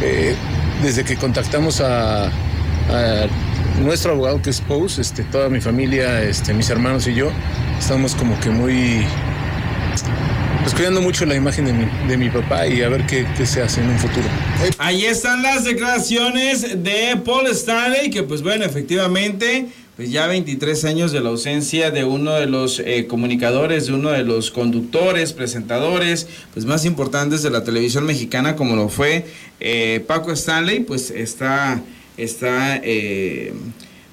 eh, 0.03 0.35
desde 0.83 1.05
que 1.05 1.17
contactamos 1.17 1.81
a, 1.81 2.31
nuestro 3.83 4.13
abogado 4.13 4.41
que 4.41 4.51
es 4.51 4.61
Pous, 4.63 4.99
este, 4.99 5.23
toda 5.25 5.49
mi 5.49 5.61
familia, 5.61 6.23
este, 6.23 6.55
mis 6.55 6.71
hermanos 6.71 7.07
y 7.07 7.15
yo, 7.15 7.31
estamos 7.79 8.15
como 8.15 8.39
que 8.41 8.51
muy 8.51 9.05
pues 10.63 10.75
cuidando 10.75 11.01
mucho 11.01 11.25
la 11.27 11.35
imagen 11.35 11.67
de 11.67 11.73
mi, 11.73 12.09
de 12.09 12.17
mi 12.17 12.31
papá 12.31 12.67
y 12.67 12.83
a 12.83 12.89
ver 12.89 13.07
qué, 13.07 13.27
qué, 13.37 13.47
se 13.47 13.63
hace 13.63 13.81
en 13.81 13.91
un 13.91 13.99
futuro. 13.99 14.27
Ahí 14.79 15.05
están 15.05 15.43
las 15.43 15.65
declaraciones 15.65 16.83
de 16.83 17.21
Paul 17.25 17.47
Stanley, 17.49 18.11
que 18.11 18.23
pues 18.23 18.43
bueno, 18.43 18.65
efectivamente 18.65 19.69
pues 19.99 20.13
ya 20.13 20.29
23 20.29 20.85
años 20.85 21.11
de 21.11 21.21
la 21.21 21.31
ausencia 21.31 21.91
de 21.91 22.05
uno 22.05 22.35
de 22.35 22.47
los 22.47 22.79
eh, 22.79 23.09
comunicadores, 23.09 23.89
de 23.89 23.95
uno 23.95 24.11
de 24.11 24.23
los 24.23 24.53
conductores, 24.53 25.33
presentadores, 25.33 26.29
pues 26.55 26.67
más 26.67 26.85
importantes 26.85 27.43
de 27.43 27.51
la 27.51 27.65
televisión 27.65 28.07
mexicana, 28.07 28.55
como 28.55 28.77
lo 28.77 28.91
fue 28.91 29.27
eh, 29.59 30.05
Paco 30.07 30.31
Stanley, 30.31 30.85
pues 30.85 31.11
está, 31.11 31.83
está, 32.17 32.77
eh, 32.77 33.53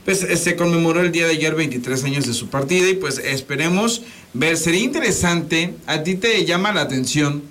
pues 0.05 0.21
se 0.21 0.55
conmemoró 0.55 1.01
el 1.01 1.11
día 1.11 1.27
de 1.27 1.33
ayer 1.33 1.53
23 1.53 2.03
años 2.05 2.25
de 2.25 2.33
su 2.33 2.47
partida 2.47 2.89
y 2.89 2.95
pues 2.95 3.19
esperemos 3.19 4.01
ver, 4.33 4.57
sería 4.57 4.81
interesante, 4.81 5.75
a 5.85 6.01
ti 6.01 6.15
te 6.15 6.45
llama 6.45 6.73
la 6.73 6.81
atención 6.81 7.43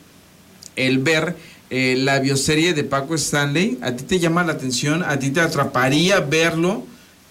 el 0.74 0.98
ver 0.98 1.36
eh, 1.70 1.94
la 1.96 2.18
bioserie 2.18 2.74
de 2.74 2.82
Paco 2.82 3.14
Stanley, 3.14 3.78
¿a 3.80 3.94
ti 3.94 4.02
te 4.02 4.18
llama 4.18 4.42
la 4.42 4.54
atención? 4.54 5.04
¿A 5.04 5.20
ti 5.20 5.30
te 5.30 5.40
atraparía 5.40 6.18
verlo? 6.18 6.84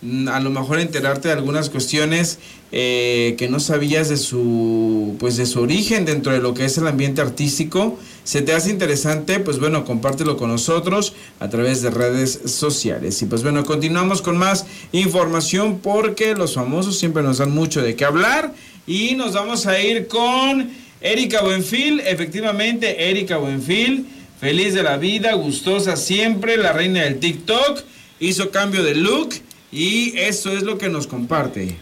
Mm, 0.04 0.28
a 0.28 0.42
lo 0.42 0.50
mejor 0.50 0.80
enterarte 0.80 1.30
de 1.30 1.34
algunas 1.34 1.70
cuestiones 1.70 2.38
eh, 2.74 3.36
que 3.38 3.48
no 3.48 3.62
sabías 3.62 4.10
de 4.10 4.18
su 4.18 5.16
pues 5.18 5.38
de 5.38 5.46
su 5.46 5.62
origen 5.62 6.04
dentro 6.04 6.34
de 6.34 6.40
lo 6.40 6.54
que 6.54 6.66
es 6.66 6.78
el 6.78 6.88
ambiente 6.88 7.22
artístico. 7.22 7.98
Se 8.26 8.42
te 8.42 8.52
hace 8.52 8.70
interesante 8.70 9.40
pues 9.40 9.60
bueno 9.60 9.86
compártelo 9.86 10.36
con 10.36 10.50
nosotros 10.50 11.14
a 11.40 11.48
través 11.50 11.82
de 11.82 11.90
redes 11.90 12.38
sociales. 12.46 13.22
Y 13.22 13.28
pues 13.28 13.44
bueno 13.44 13.64
continuamos 13.64 14.22
con 14.22 14.38
más 14.38 14.66
información 14.92 15.80
porque 15.80 16.36
los 16.36 16.56
famosos 16.56 17.00
siempre 17.00 17.24
nos 17.24 17.38
dan 17.38 17.52
mucho 17.52 17.82
de 17.82 17.96
qué 17.96 18.04
hablar. 18.04 18.54
Y 18.86 19.16
nos 19.16 19.34
vamos 19.34 19.68
a 19.68 19.82
ir 19.82 20.08
con 20.08 20.70
Erika 21.00 21.42
Buenfil. 21.44 22.02
Efectivamente 22.02 23.10
Erika 23.10 23.38
Buenfil 23.38 24.06
feliz 24.42 24.74
de 24.74 24.84
la 24.84 24.98
vida 24.98 25.32
gustosa 25.36 25.96
siempre 25.96 26.58
la 26.58 26.74
reina 26.74 27.04
del 27.04 27.22
TikTok 27.22 27.82
hizo 28.20 28.52
cambio 28.52 28.84
de 28.84 28.96
look 28.96 29.30
y 29.74 30.14
eso 30.18 30.52
es 30.52 30.62
lo 30.62 30.78
que 30.78 30.88
nos 30.88 31.08
comparte. 31.08 31.76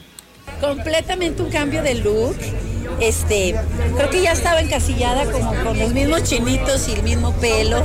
Completamente 0.62 1.42
un 1.42 1.50
cambio 1.50 1.84
de 1.84 1.96
look. 1.96 2.38
Este, 3.02 3.56
creo 3.98 4.10
que 4.10 4.22
ya 4.22 4.32
estaba 4.32 4.62
encasillada 4.62 5.30
como 5.30 5.54
con 5.64 5.78
los 5.78 5.92
mismos 5.92 6.24
chinitos 6.24 6.88
y 6.88 6.94
el 6.94 7.04
mismo 7.04 7.34
pelo. 7.34 7.84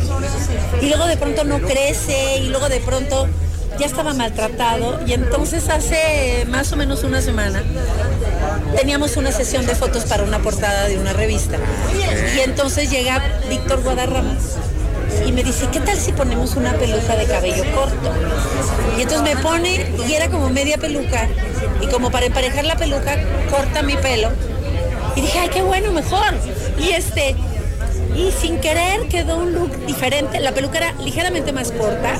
Y 0.81 0.89
luego 0.89 1.07
de 1.07 1.17
pronto 1.17 1.45
no 1.45 1.59
crece 1.59 2.39
y 2.39 2.49
luego 2.49 2.69
de 2.69 2.81
pronto 2.81 3.27
ya 3.81 3.87
estaba 3.87 4.15
maltratado. 4.15 5.01
Y 5.07 5.13
entonces 5.13 5.69
hace 5.69 6.45
más 6.49 6.73
o 6.73 6.77
menos 6.77 7.03
una 7.03 7.21
semana 7.21 7.65
teníamos 8.77 9.17
una 9.17 9.33
sesión 9.33 9.67
de 9.67 9.75
fotos 9.75 10.05
para 10.05 10.23
una 10.23 10.39
portada 10.39 10.87
de 10.87 10.99
una 10.99 11.15
revista. 11.15 11.59
Y 12.37 12.41
entonces 12.41 12.91
llega 12.91 13.41
Víctor 13.49 13.83
Guadarrama 13.83 14.37
y 15.25 15.33
me 15.33 15.43
dice, 15.43 15.69
¿qué 15.73 15.81
tal 15.81 15.97
si 15.97 16.13
ponemos 16.13 16.57
una 16.57 16.73
peluca 16.75 17.17
de 17.17 17.27
cabello 17.27 17.65
corto? 17.75 18.13
Y 18.99 19.03
entonces 19.03 19.23
me 19.23 19.41
pone, 19.43 19.87
y 20.09 20.13
era 20.13 20.29
como 20.29 20.49
media 20.51 20.79
peluca, 20.79 21.29
y 21.81 21.87
como 21.87 22.11
para 22.11 22.27
emparejar 22.27 22.65
la 22.65 22.77
peluca, 22.77 23.17
corta 23.51 23.83
mi 23.83 23.97
pelo. 23.97 24.31
Y 25.15 25.23
dije, 25.23 25.39
ay, 25.39 25.49
qué 25.49 25.63
bueno, 25.63 25.93
mejor. 25.93 26.35
Y 26.79 26.91
este, 26.91 27.37
y 28.17 28.33
sin 28.33 28.59
querer 28.59 29.07
quedó 29.09 29.37
un 29.37 29.53
look 29.53 29.87
diferente. 29.87 30.41
La 30.41 30.53
peluca 30.53 30.79
era 30.79 30.93
ligeramente 31.03 31.53
más 31.53 31.71
corta. 31.71 32.17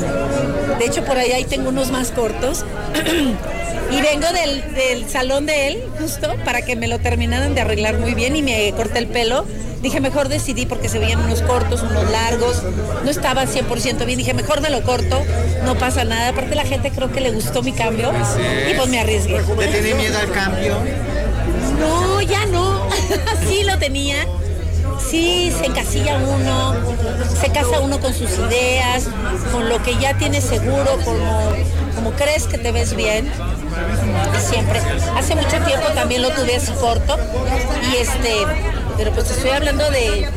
De 0.79 0.85
hecho, 0.85 1.05
por 1.05 1.17
ahí, 1.17 1.33
ahí 1.33 1.45
tengo 1.45 1.71
unos 1.71 1.91
más 1.91 2.11
cortos. 2.11 2.65
y 3.91 4.01
vengo 4.03 4.27
del, 4.33 4.75
del, 4.75 5.09
salón 5.09 5.47
de 5.47 5.69
él, 5.69 5.85
justo, 5.99 6.35
para 6.45 6.63
que 6.63 6.77
me 6.77 6.87
lo 6.87 6.99
terminaran 6.99 7.55
de 7.55 7.63
arreglar 7.63 7.99
muy 7.99 8.15
bien 8.15 8.37
y 8.37 8.43
me 8.43 8.73
corté 8.73 8.99
el 8.99 9.07
pelo. 9.07 9.47
Dije, 9.81 10.01
mejor 10.01 10.29
decidí 10.29 10.67
porque 10.67 10.89
se 10.89 10.99
veían 10.99 11.21
unos 11.21 11.43
cortos, 11.43 11.83
unos 11.83 12.11
largos, 12.11 12.63
no 13.05 13.11
estaba 13.11 13.45
100% 13.45 14.05
bien. 14.05 14.19
Dije, 14.19 14.35
mejor 14.35 14.61
me 14.61 14.69
lo 14.69 14.83
corto, 14.83 15.23
no 15.65 15.79
pasa 15.79 16.05
nada. 16.05 16.31
Aparte 16.31 16.55
la 16.55 16.65
gente 16.65 16.91
creo 16.91 17.11
que 17.11 17.21
le 17.21 17.31
gustó 17.31 17.63
mi 17.63 17.73
cambio 17.73 18.13
y 18.71 18.75
pues 18.75 18.89
me 18.89 18.99
arriesgué. 18.99 19.41
¿Te 19.41 19.67
tiene 19.69 19.95
miedo 19.95 20.19
al 20.19 20.31
cambio? 20.33 20.77
No, 21.79 22.21
ya 22.21 22.47
no. 22.47 22.89
sí 23.49 23.63
lo 23.65 23.79
tenía. 23.79 24.27
Sí, 24.99 25.53
se 25.57 25.67
encasilla 25.67 26.17
uno, 26.17 26.75
se 27.41 27.51
casa 27.51 27.81
uno 27.81 28.01
con 28.01 28.13
sus 28.13 28.31
ideas, 28.39 29.05
con 29.53 29.69
lo 29.69 29.83
que 29.83 29.97
ya 29.99 30.17
tienes 30.19 30.45
seguro, 30.45 30.99
como, 31.05 31.53
como 31.95 32.11
crees 32.13 32.45
que 32.45 32.59
te 32.59 32.73
ves 32.73 32.95
bien. 32.97 33.31
Siempre. 34.39 34.81
Hace 35.17 35.35
mucho 35.35 35.59
tiempo 35.65 35.87
también 35.95 36.23
lo 36.23 36.31
tuve 36.31 36.57
así 36.57 36.73
corto 36.73 37.17
y 37.93 37.97
este 37.97 38.47
pero 38.97 39.13
pues 39.13 39.31
estoy 39.31 39.51
hablando 39.51 39.91
de 39.91 40.29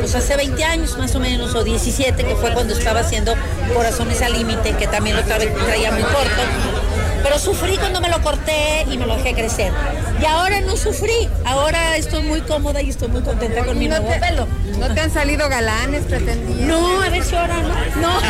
pues 0.00 0.14
hace 0.14 0.36
20 0.36 0.64
años 0.64 0.98
más 0.98 1.14
o 1.14 1.20
menos, 1.20 1.54
o 1.54 1.62
17, 1.62 2.24
que 2.24 2.34
fue 2.36 2.52
cuando 2.52 2.74
estaba 2.74 3.00
haciendo 3.00 3.34
Corazones 3.74 4.20
al 4.22 4.32
Límite, 4.32 4.74
que 4.76 4.86
también 4.86 5.16
lo 5.16 5.22
traía 5.22 5.92
muy 5.92 6.02
corto. 6.02 6.79
Pero 7.22 7.38
sufrí 7.38 7.76
cuando 7.76 8.00
me 8.00 8.08
lo 8.08 8.20
corté 8.22 8.86
y 8.90 8.98
me 8.98 9.06
lo 9.06 9.16
dejé 9.16 9.34
crecer. 9.34 9.72
Y 10.20 10.24
ahora 10.24 10.60
no 10.60 10.76
sufrí, 10.76 11.28
ahora 11.44 11.96
estoy 11.96 12.22
muy 12.22 12.40
cómoda 12.42 12.82
y 12.82 12.90
estoy 12.90 13.08
muy 13.08 13.22
contenta 13.22 13.64
con 13.64 13.78
mi 13.78 13.88
nuevo 13.88 14.08
pelo. 14.20 14.46
¿No 14.78 14.92
te 14.94 15.00
han 15.00 15.10
salido 15.10 15.48
galanes 15.48 16.04
pretendidos? 16.04 16.66
No, 16.66 17.02
a 17.02 17.08
ver 17.08 17.22
si 17.22 17.36
ahora 17.36 17.60
no. 17.60 17.68
No, 18.00 18.20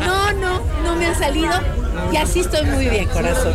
no, 0.06 0.32
no, 0.32 0.60
no 0.82 0.96
me 0.96 1.06
han 1.06 1.18
salido. 1.18 1.52
Y 2.12 2.16
así 2.16 2.40
estoy 2.40 2.64
muy 2.66 2.88
bien, 2.88 3.06
corazón. 3.06 3.54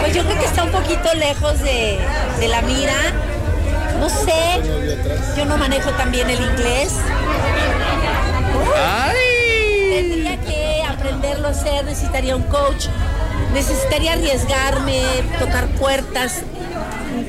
Pues 0.00 0.14
yo 0.14 0.24
creo 0.24 0.38
que 0.38 0.44
está 0.44 0.64
un 0.64 0.70
poquito 0.70 1.12
lejos 1.14 1.60
de, 1.60 1.98
la 2.48 2.62
mira. 2.62 2.94
No 3.98 4.08
sé, 4.08 4.60
yo 5.36 5.44
no 5.44 5.56
manejo 5.56 5.90
tan 5.90 6.10
bien 6.12 6.30
el 6.30 6.40
inglés. 6.40 6.92
Tendría 9.90 10.37
hacer, 11.48 11.84
necesitaría 11.84 12.36
un 12.36 12.44
coach, 12.44 12.86
necesitaría 13.52 14.12
arriesgarme, 14.12 15.02
tocar 15.38 15.66
puertas. 15.68 16.42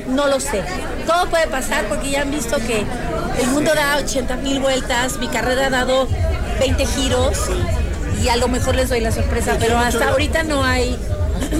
No 0.08 0.26
lo 0.26 0.40
sé. 0.40 0.62
Todo 1.06 1.28
puede 1.28 1.46
pasar 1.46 1.86
porque 1.86 2.10
ya 2.10 2.22
han 2.22 2.30
visto 2.30 2.56
que 2.58 2.84
el 3.40 3.46
mundo 3.48 3.72
da 3.74 3.96
80 3.96 4.36
mil 4.36 4.60
vueltas, 4.60 5.18
mi 5.18 5.28
carrera 5.28 5.66
ha 5.66 5.70
dado 5.70 6.08
20 6.58 6.86
giros 6.86 7.38
y 8.22 8.28
a 8.28 8.36
lo 8.36 8.48
mejor 8.48 8.74
les 8.74 8.88
doy 8.88 9.00
la 9.00 9.12
sorpresa, 9.12 9.56
pero 9.58 9.78
hasta 9.78 10.10
ahorita 10.10 10.42
no 10.42 10.62
hay 10.62 10.98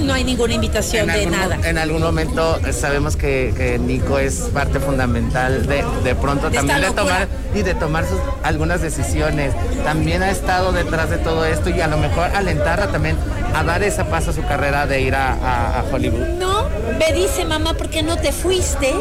no 0.03 0.15
hay 0.15 0.25
ninguna 0.25 0.55
invitación 0.55 1.07
de 1.07 1.27
nada. 1.27 1.59
En 1.65 1.79
algún 1.79 2.03
momento 2.03 2.61
sabemos 2.73 3.17
que, 3.17 3.79
Nico 3.81 4.19
es 4.19 4.51
parte 4.53 4.81
fundamental 4.81 5.67
de, 5.67 5.85
de 6.05 6.15
pronto 6.15 6.51
también 6.51 6.81
de 6.81 6.91
tomar 6.91 7.29
y 7.55 7.63
de 7.63 7.75
tomar 7.75 8.07
sus, 8.07 8.19
algunas 8.43 8.81
decisiones. 8.81 9.55
También 9.85 10.23
ha 10.23 10.31
estado 10.31 10.73
detrás 10.73 11.11
de 11.11 11.19
todo 11.19 11.45
esto 11.45 11.71
y 11.71 11.81
a 11.81 11.87
lo 11.87 11.99
mejor 11.99 12.31
alentarla 12.35 12.89
también 12.89 13.17
a 13.55 13.65
dar 13.65 13.83
ese 13.83 14.05
paso 14.05 14.31
a 14.31 14.33
su 14.35 14.43
carrera 14.45 14.87
de 14.87 15.01
ir 15.01 15.15
a, 15.15 15.85
Hollywood. 15.93 16.27
No, 16.39 16.69
me 16.99 17.13
dice 17.13 17.45
mamá, 17.45 17.75
¿por 17.75 17.89
qué 17.89 18.03
no 18.03 18.17
te 18.17 18.33
fuiste 18.33 18.95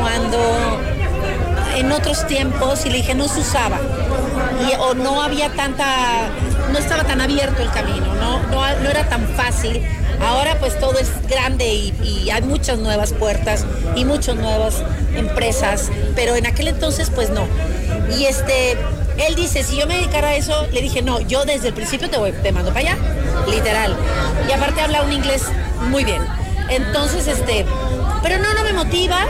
cuando 0.00 0.38
en 1.76 1.92
otros 1.92 2.26
tiempos? 2.26 2.84
Y 2.86 2.90
le 2.90 2.98
dije, 2.98 3.14
no 3.14 3.28
se 3.28 3.40
usaba. 3.40 3.78
o 4.80 4.94
no 4.94 5.22
había 5.22 5.50
tanta 5.50 6.28
no 6.72 6.78
estaba 6.78 7.04
tan 7.04 7.20
abierto 7.20 7.62
el 7.62 7.70
camino, 7.70 8.14
no, 8.14 8.42
no, 8.48 8.90
era 8.90 9.08
tan 9.08 9.26
fácil. 9.28 9.82
Ahora 10.20 10.58
pues 10.58 10.78
todo 10.78 10.98
es 10.98 11.08
grande 11.28 11.72
y, 11.72 12.30
hay 12.30 12.42
muchas 12.42 12.78
nuevas 12.78 13.12
puertas 13.12 13.64
y 13.96 14.04
muchas 14.04 14.36
nuevas 14.36 14.82
empresas, 15.14 15.90
pero 16.14 16.36
en 16.36 16.46
aquel 16.46 16.68
entonces 16.68 17.10
pues 17.10 17.30
no. 17.30 17.46
Y 18.16 18.24
este, 18.24 18.72
él 19.18 19.34
dice, 19.34 19.62
si 19.62 19.78
yo 19.78 19.86
me 19.86 19.96
dedicara 19.96 20.28
a 20.28 20.34
eso, 20.34 20.66
le 20.72 20.82
dije, 20.82 21.02
no, 21.02 21.20
yo 21.20 21.44
desde 21.44 21.68
el 21.68 21.74
principio 21.74 22.10
te 22.10 22.18
voy, 22.18 22.32
te 22.32 22.52
mando 22.52 22.72
para 22.72 22.90
allá, 22.90 22.96
literal. 23.48 23.96
Y 24.48 24.52
aparte 24.52 24.80
habla 24.80 25.02
un 25.02 25.12
inglés 25.12 25.44
muy 25.88 26.04
bien. 26.04 26.22
Entonces, 26.68 27.26
este, 27.26 27.64
pero 28.22 28.38
no, 28.38 28.54
no 28.54 28.62
me 28.62 28.72
motiva. 28.72 29.26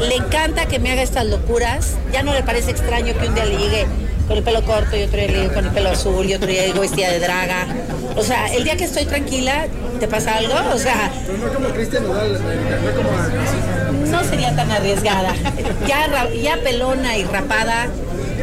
Le 0.00 0.14
encanta 0.14 0.66
que 0.66 0.78
me 0.78 0.92
haga 0.92 1.02
estas 1.02 1.26
locuras. 1.26 1.96
Ya 2.12 2.22
no 2.22 2.32
le 2.32 2.42
parece 2.42 2.70
extraño 2.70 3.14
que 3.18 3.26
un 3.26 3.34
día 3.34 3.44
le 3.44 3.58
llegue 3.58 3.86
con 4.28 4.36
el 4.36 4.44
pelo 4.44 4.62
corto 4.62 4.96
y 4.96 5.02
otro 5.02 5.18
día 5.18 5.52
con 5.52 5.64
el 5.64 5.70
pelo 5.72 5.90
azul 5.90 6.26
y 6.26 6.34
otro 6.34 6.46
día 6.46 6.64
digo 6.64 6.80
vestida 6.80 7.10
de 7.10 7.18
draga. 7.18 7.66
O 8.14 8.22
sea, 8.22 8.46
el 8.54 8.62
día 8.62 8.76
que 8.76 8.84
estoy 8.84 9.06
tranquila, 9.06 9.66
¿te 9.98 10.06
pasa 10.06 10.36
algo? 10.36 10.54
O 10.72 10.78
sea... 10.78 11.10
no 11.40 11.52
como 11.52 11.68
Cristian 11.70 12.04
no 14.10 14.24
sería 14.24 14.54
tan 14.54 14.70
arriesgada. 14.70 15.34
Ya, 15.86 16.28
ya 16.32 16.56
pelona 16.62 17.16
y 17.16 17.24
rapada, 17.24 17.88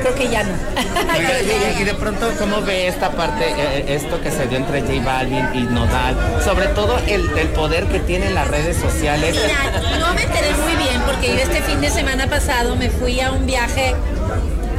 creo 0.01 0.15
que 0.15 0.29
ya 0.29 0.43
no. 0.43 0.53
y, 1.79 1.83
de 1.83 1.93
pronto, 1.95 2.31
¿cómo 2.39 2.61
ve 2.61 2.87
esta 2.87 3.11
parte, 3.11 3.49
eh, 3.49 3.55
eh, 3.57 3.85
esto 3.95 4.21
que 4.21 4.31
se 4.31 4.47
dio 4.47 4.57
entre 4.57 4.81
J 4.81 5.03
Balvin 5.03 5.47
y 5.53 5.63
Nodal? 5.63 6.15
Sobre 6.43 6.67
todo 6.67 6.97
el, 7.07 7.29
el 7.37 7.47
poder 7.49 7.85
que 7.85 7.99
tienen 7.99 8.33
las 8.33 8.47
redes 8.47 8.77
sociales. 8.77 9.35
Mira, 9.35 9.99
no 9.99 10.13
me 10.13 10.23
enteré 10.23 10.51
muy 10.53 10.75
bien 10.75 11.01
porque 11.05 11.35
yo 11.35 11.41
este 11.41 11.61
fin 11.61 11.81
de 11.81 11.89
semana 11.89 12.27
pasado 12.27 12.75
me 12.75 12.89
fui 12.89 13.19
a 13.19 13.31
un 13.31 13.45
viaje 13.45 13.95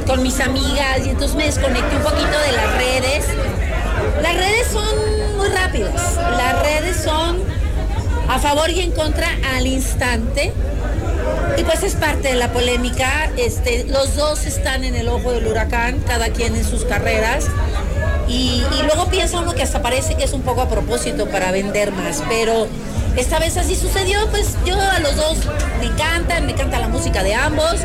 con 0.07 0.23
mis 0.23 0.41
amigas 0.41 1.01
y 1.05 1.11
entonces 1.11 1.37
me 1.37 1.45
desconecté 1.45 1.97
un 1.97 2.03
poquito 2.03 2.39
de 2.39 2.53
las 2.53 2.77
redes. 2.77 3.25
Las 4.23 4.37
redes 4.37 4.67
son 4.73 5.37
muy 5.37 5.49
rápidas, 5.49 6.17
las 6.17 6.63
redes 6.63 6.97
son 7.03 7.43
a 8.29 8.39
favor 8.39 8.71
y 8.71 8.81
en 8.81 8.93
contra 8.93 9.29
al 9.55 9.67
instante. 9.67 10.53
Y 11.57 11.65
pues 11.65 11.83
es 11.83 11.95
parte 11.95 12.29
de 12.29 12.35
la 12.35 12.53
polémica. 12.53 13.31
Este, 13.37 13.85
los 13.85 14.17
dos 14.17 14.45
están 14.45 14.85
en 14.85 14.95
el 14.95 15.09
ojo 15.09 15.33
del 15.33 15.47
huracán, 15.47 16.01
cada 16.07 16.29
quien 16.29 16.55
en 16.55 16.65
sus 16.65 16.85
carreras. 16.85 17.47
Y, 18.29 18.63
y, 18.79 18.83
luego 18.85 19.07
piensa 19.07 19.39
uno 19.39 19.55
que 19.55 19.63
hasta 19.63 19.83
parece 19.83 20.17
que 20.17 20.25
es 20.25 20.33
un 20.33 20.43
poco 20.43 20.61
a 20.61 20.69
propósito 20.69 21.27
para 21.27 21.53
vender 21.53 21.93
más, 21.93 22.25
pero 22.29 22.67
esta 23.17 23.39
vez 23.39 23.57
así 23.57 23.77
sucedió, 23.77 24.29
pues 24.31 24.57
yo 24.67 24.79
a 24.79 24.99
los 24.99 25.15
dos 25.17 25.39
me 25.79 25.87
encantan, 25.87 26.45
me 26.45 26.53
encanta 26.53 26.81
la 26.81 26.89
música 26.89 27.23
de 27.23 27.35
ambos, 27.35 27.77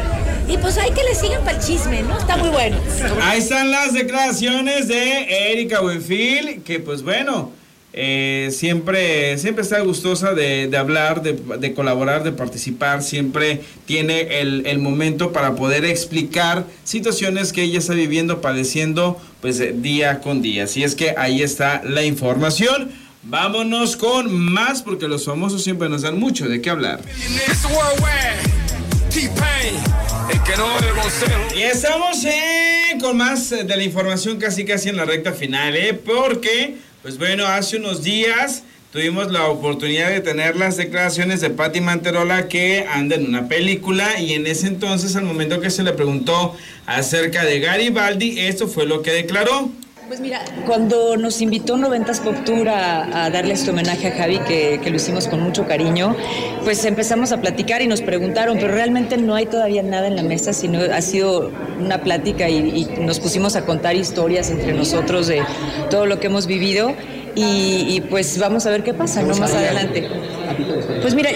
y 0.48 0.58
pues 0.58 0.78
hay 0.78 0.92
que 0.92 1.04
le 1.04 1.16
sigan 1.16 1.44
para 1.44 1.58
el 1.58 1.64
chisme, 1.64 2.02
¿no? 2.04 2.18
Está 2.18 2.38
muy 2.38 2.50
bueno. 2.50 2.78
Ahí 3.22 3.40
están 3.40 3.72
las 3.72 3.94
declaraciones 3.94 4.88
de 4.88 5.52
Erika 5.52 5.82
Buenfil, 5.82 6.62
que 6.64 6.80
pues 6.80 7.04
bueno, 7.04 7.52
eh, 7.94 8.50
siempre, 8.52 9.38
siempre 9.38 9.64
está 9.64 9.82
gustosa 9.82 10.34
de, 10.34 10.70
hablar, 10.78 11.22
de, 11.22 11.74
colaborar, 11.74 12.24
de 12.24 12.32
participar, 12.32 13.04
siempre 13.04 13.62
tiene 13.86 14.40
el, 14.40 14.66
el, 14.66 14.80
momento 14.80 15.34
para 15.34 15.56
poder 15.56 15.84
explicar 15.84 16.66
situaciones 16.86 17.52
que 17.52 17.64
ella 17.64 17.80
está 17.80 17.94
viviendo, 17.94 18.40
padeciendo, 18.40 19.20
pues 19.42 19.82
día 19.82 20.22
con 20.22 20.42
día. 20.42 20.64
Así 20.64 20.84
es 20.84 20.96
que 20.96 21.16
ahí 21.18 21.42
está 21.42 21.82
la 21.84 22.04
información. 22.04 22.92
Vámonos 23.24 23.98
con 23.98 24.34
más 24.34 24.82
porque 24.82 25.08
los 25.08 25.26
famosos 25.26 25.64
siempre 25.64 25.90
nos 25.90 26.02
dan 26.02 26.18
mucho 26.18 26.48
de 26.48 26.62
qué 26.62 26.70
hablar. 26.70 27.02
Y 31.54 31.64
estamos 31.64 32.26
con 33.02 33.18
más 33.18 33.50
de 33.50 33.64
la 33.66 33.84
información 33.84 34.40
casi 34.40 34.64
casi 34.64 34.88
en 34.88 34.96
la 34.96 35.04
recta 35.04 35.34
final, 35.34 35.76
¿eh? 35.76 35.94
porque 35.94 36.76
pues 37.02 37.18
bueno, 37.18 37.46
hace 37.46 37.78
unos 37.78 38.04
días 38.04 38.64
tuvimos 38.94 39.30
la 39.32 39.48
oportunidad 39.48 40.10
de 40.10 40.22
tener 40.22 40.56
las 40.56 40.78
declaraciones 40.78 41.42
de 41.42 41.50
Patti 41.50 41.82
Manterola 41.82 42.48
que 42.48 42.86
anda 42.90 43.18
en 43.18 43.28
una 43.28 43.50
película 43.50 44.20
y 44.20 44.34
en 44.34 44.48
ese 44.48 44.68
entonces, 44.68 45.16
al 45.18 45.24
momento 45.24 45.60
que 45.60 45.72
se 45.72 45.84
le 45.84 45.92
preguntó 45.92 46.56
acerca 46.86 47.44
de 47.44 47.60
Garibaldi, 47.60 48.40
esto 48.40 48.68
fue 48.68 48.86
lo 48.86 49.02
que 49.02 49.12
declaró. 49.12 49.72
Pues 50.12 50.20
mira, 50.20 50.42
cuando 50.68 51.16
nos 51.16 51.40
invitó 51.40 51.78
Noventas 51.78 52.20
Pop 52.20 52.36
Tour 52.44 52.68
a, 52.68 53.30
darle 53.30 53.54
este 53.54 53.70
homenaje 53.70 54.10
a 54.10 54.12
Javi, 54.12 54.40
que, 54.40 54.82
lo 54.90 54.98
hicimos 54.98 55.30
con 55.30 55.40
mucho 55.40 55.66
cariño, 55.66 56.18
pues 56.66 56.84
empezamos 56.84 57.32
a 57.32 57.40
platicar 57.40 57.82
y 57.82 57.88
nos 57.88 58.02
preguntaron, 58.02 58.58
pero 58.60 58.74
realmente 58.74 59.16
no 59.16 59.36
hay 59.36 59.46
todavía 59.46 59.84
nada 59.84 60.08
en 60.08 60.18
la 60.18 60.24
mesa, 60.24 60.52
sino 60.52 60.82
ha 60.82 61.02
sido 61.02 61.50
una 61.80 62.02
plática 62.02 62.50
y 62.50 62.90
nos 63.00 63.22
pusimos 63.22 63.56
a 63.56 63.66
contar 63.66 63.96
historias 63.96 64.52
entre 64.52 64.74
nosotros 64.74 65.28
de 65.28 65.44
todo 65.90 66.06
lo 66.06 66.20
que 66.20 66.28
hemos 66.28 66.46
vivido 66.46 66.94
y, 67.36 68.02
pues 68.10 68.38
vamos 68.38 68.66
a 68.66 68.72
ver 68.72 68.84
qué 68.84 68.94
pasa, 68.94 69.22
¿no? 69.22 69.36
Más 69.36 69.54
adelante. 69.54 70.10
Pues 71.02 71.16
mira, 71.16 71.32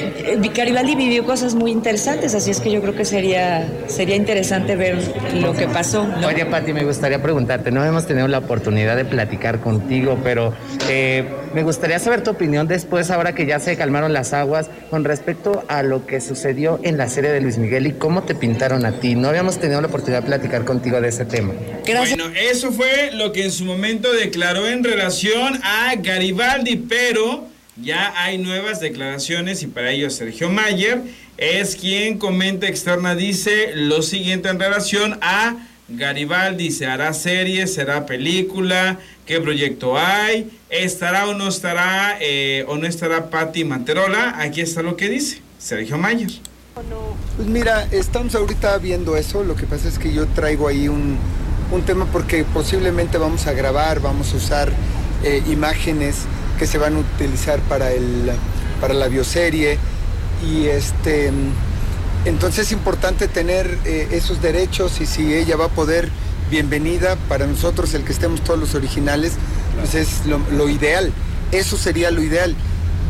Garibaldi 0.54 0.96
vivió 0.96 1.26
cosas 1.26 1.56
muy 1.56 1.72
interesantes, 1.72 2.36
así 2.36 2.52
es 2.52 2.60
que 2.60 2.72
yo 2.72 2.82
creo 2.82 2.96
que 2.96 3.06
sería, 3.06 3.68
sería 3.88 4.16
interesante 4.16 4.76
ver 4.76 4.98
lo 5.34 5.54
que 5.54 5.68
pasó. 5.68 6.08
Oye, 6.26 6.46
Pati, 6.46 6.72
me 6.72 6.84
gustaría 6.84 7.22
preguntarte, 7.22 7.72
no 7.72 7.84
hemos 7.84 8.06
tenido 8.06 8.28
la 8.28 8.40
oportunidad 8.40 8.96
de 8.96 9.06
platicar 9.06 9.60
contigo, 9.60 10.20
pero 10.24 10.54
eh, 10.90 11.26
me 11.54 11.64
gustaría 11.64 12.00
saber 12.00 12.22
tu 12.22 12.32
opinión 12.32 12.68
después, 12.68 13.10
ahora 13.10 13.34
que 13.34 13.46
ya 13.46 13.60
se 13.60 13.76
calmaron 13.76 14.14
las 14.14 14.34
aguas, 14.34 14.70
con 14.90 15.04
respecto 15.04 15.64
a 15.68 15.84
lo 15.84 16.06
que 16.06 16.22
sucedió 16.22 16.80
en 16.84 16.98
la 16.98 17.10
serie 17.10 17.32
de 17.32 17.42
Luis 17.42 17.58
Miguel 17.58 17.88
y 17.88 17.94
cómo 17.94 18.24
te 18.24 18.36
pintaron 18.36 18.86
a 18.86 19.00
ti. 19.00 19.16
No 19.16 19.30
habíamos 19.30 19.60
tenido 19.60 19.82
la 19.82 19.88
oportunidad 19.88 20.22
de 20.22 20.28
platicar 20.28 20.66
contigo 20.66 21.02
de 21.02 21.10
ese 21.10 21.26
tema. 21.26 21.54
Bueno, 21.86 22.26
eso 22.36 22.72
fue 22.72 23.12
lo 23.14 23.32
que 23.32 23.46
en 23.46 23.52
su 23.52 23.66
momento 23.66 24.12
declaró 24.14 24.68
en 24.68 24.84
relación 24.84 25.60
a 25.64 25.96
Garibaldi, 25.96 26.76
pero 26.78 27.55
ya 27.78 28.14
hay 28.16 28.38
nuevas 28.38 28.80
declaraciones 28.80 29.62
y 29.64 29.68
para 29.68 29.92
ello 29.92 30.10
Sergio 30.10 30.50
Mayer 30.50 31.02
es 31.38 31.76
quien 31.76 32.18
comenta 32.18 32.68
externa, 32.68 33.16
dice 33.16 33.74
lo 33.76 34.02
siguiente 34.02 34.50
en 34.50 34.60
relación 34.60 35.20
a 35.22 35.56
Garibaldi, 35.88 36.72
¿se 36.72 36.88
hará 36.88 37.14
serie, 37.14 37.68
será 37.68 38.06
película? 38.06 38.98
¿Qué 39.26 39.40
proyecto 39.42 39.98
hay? 39.98 40.50
¿Estará 40.70 41.28
o 41.28 41.34
no 41.34 41.50
estará 41.50 42.18
eh, 42.22 42.66
o 42.68 42.78
no 42.78 42.88
estará 42.88 43.30
Patti 43.30 43.64
Manterola? 43.66 44.36
Aquí 44.40 44.62
está 44.62 44.82
lo 44.82 44.96
que 44.96 45.10
dice 45.10 45.42
Sergio 45.60 45.98
Mayer. 45.98 46.32
Pues 47.36 47.48
mira, 47.48 47.88
estamos 47.92 48.36
ahorita 48.36 48.78
viendo 48.80 49.16
eso, 49.16 49.44
lo 49.44 49.56
que 49.56 49.66
pasa 49.66 49.88
es 49.88 50.00
que 50.00 50.12
yo 50.12 50.26
traigo 50.28 50.68
ahí 50.68 50.88
un, 50.88 51.18
un 51.72 51.82
tema 51.84 52.06
porque 52.06 52.44
posiblemente 52.44 53.18
vamos 53.18 53.48
a 53.48 53.54
grabar, 53.54 54.00
vamos 54.00 54.34
a 54.34 54.38
usar 54.38 54.72
eh, 55.24 55.44
imágenes 55.48 56.26
que 56.58 56.68
se 56.68 56.78
van 56.78 56.96
a 56.96 57.00
utilizar 57.00 57.60
para, 57.62 57.92
el, 57.92 58.32
para 58.82 58.94
la 58.94 59.08
bioserie. 59.08 59.78
Y 60.46 60.68
este, 60.68 61.32
entonces 62.26 62.68
es 62.68 62.72
importante 62.72 63.28
tener 63.28 63.78
eh, 63.86 64.10
esos 64.12 64.42
derechos 64.42 65.00
y 65.00 65.06
si 65.06 65.34
ella 65.34 65.58
va 65.58 65.66
a 65.66 65.70
poder, 65.70 66.10
bienvenida. 66.50 67.16
Para 67.30 67.48
nosotros 67.48 67.94
el 67.94 68.04
que 68.04 68.12
estemos 68.12 68.42
todos 68.42 68.60
los 68.60 68.76
originales, 68.76 69.34
pues 69.80 69.96
es 69.96 70.22
lo, 70.26 70.70
ideal. 70.70 71.12
Eso 71.52 71.78
sería 71.78 72.12
lo 72.12 72.22
ideal. 72.22 72.56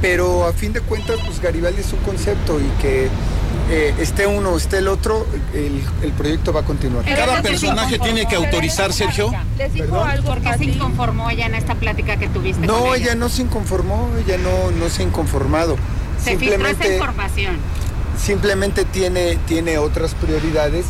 Pero 0.01 0.45
a 0.45 0.53
fin 0.53 0.73
de 0.73 0.81
cuentas, 0.81 1.19
pues 1.25 1.41
Garibaldi 1.41 1.81
es 1.81 1.93
un 1.93 1.99
concepto 1.99 2.59
y 2.59 2.81
que 2.81 3.07
eh, 3.69 3.95
esté 3.99 4.27
uno 4.27 4.51
o 4.51 4.57
esté 4.57 4.77
el 4.77 4.87
otro, 4.87 5.25
el, 5.53 6.11
proyecto 6.11 6.53
va 6.53 6.61
a 6.61 6.63
continuar. 6.63 7.03
¿Cada 7.03 7.41
personaje 7.41 7.97
tiene 7.97 8.27
que 8.27 8.35
autorizar, 8.35 8.93
Sergio? 8.93 9.31
¿Les 9.57 9.73
dijo 9.73 10.03
algo? 10.03 10.29
¿Por 10.29 10.41
qué 10.41 10.57
se 10.57 10.65
inconformó 10.65 11.29
ella 11.31 11.47
en 11.47 11.55
esta 11.55 11.73
plática 11.73 12.17
que 12.17 12.27
tuviste? 12.27 12.65
No, 12.65 12.93
ella? 12.93 13.15
no 13.15 13.27
se 13.27 13.41
inconformó, 13.41 14.09
ella 14.23 14.37
no, 14.37 14.71
no 14.71 14.89
se 14.89 15.01
ha 15.01 15.05
inconformado. 15.05 15.77
Se 16.23 16.31
simplemente, 16.31 16.85
esa 16.85 16.93
información. 16.93 17.57
Simplemente 18.21 18.85
tiene, 18.85 19.37
tiene 19.47 19.79
otras 19.79 20.13
prioridades 20.13 20.85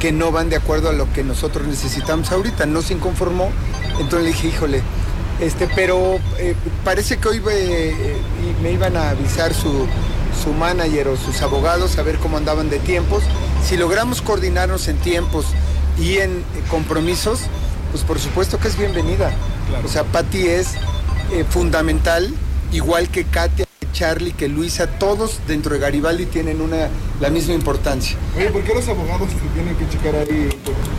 que 0.00 0.10
no 0.10 0.32
van 0.32 0.50
de 0.50 0.56
acuerdo 0.56 0.90
a 0.90 0.92
lo 0.92 1.10
que 1.12 1.22
nosotros 1.22 1.66
necesitamos 1.66 2.32
ahorita. 2.32 2.66
No 2.66 2.82
se 2.82 2.94
inconformó, 2.94 3.50
entonces 4.00 4.22
le 4.22 4.26
dije, 4.28 4.48
híjole, 4.48 4.82
este, 5.40 5.68
pero 5.74 6.18
eh, 6.38 6.54
parece 6.84 7.18
que 7.18 7.28
hoy 7.28 7.42
eh, 7.50 8.16
me 8.62 8.72
iban 8.72 8.96
a 8.96 9.10
avisar 9.10 9.54
su, 9.54 9.86
su 10.36 10.52
manager 10.52 11.08
o 11.08 11.16
sus 11.16 11.42
abogados 11.42 11.98
a 11.98 12.02
ver 12.02 12.18
cómo 12.18 12.36
andaban 12.36 12.70
de 12.70 12.78
tiempos. 12.78 13.22
Si 13.64 13.76
logramos 13.76 14.22
coordinarnos 14.22 14.88
en 14.88 14.96
tiempos 14.98 15.46
y 15.98 16.18
en 16.18 16.44
compromisos, 16.70 17.40
pues 17.90 18.04
por 18.04 18.18
supuesto 18.18 18.58
que 18.58 18.68
es 18.68 18.78
bienvenida. 18.78 19.32
O 19.84 19.88
sea, 19.88 20.04
Patti 20.04 20.46
es 20.46 20.74
eh, 21.32 21.44
fundamental, 21.48 22.32
igual 22.72 23.08
que 23.08 23.24
Katia, 23.24 23.66
que 23.80 23.92
Charlie, 23.92 24.32
que 24.32 24.48
Luisa, 24.48 24.86
todos 24.86 25.40
dentro 25.48 25.74
de 25.74 25.80
Garibaldi 25.80 26.26
tienen 26.26 26.60
una, 26.60 26.88
la 27.20 27.30
misma 27.30 27.54
importancia. 27.54 28.16
Oye, 28.36 28.50
¿por 28.50 28.62
qué 28.62 28.74
los 28.74 28.88
abogados 28.88 29.28
tienen 29.54 29.74
que 29.76 29.88
checar 29.88 30.14
ahí? 30.14 30.48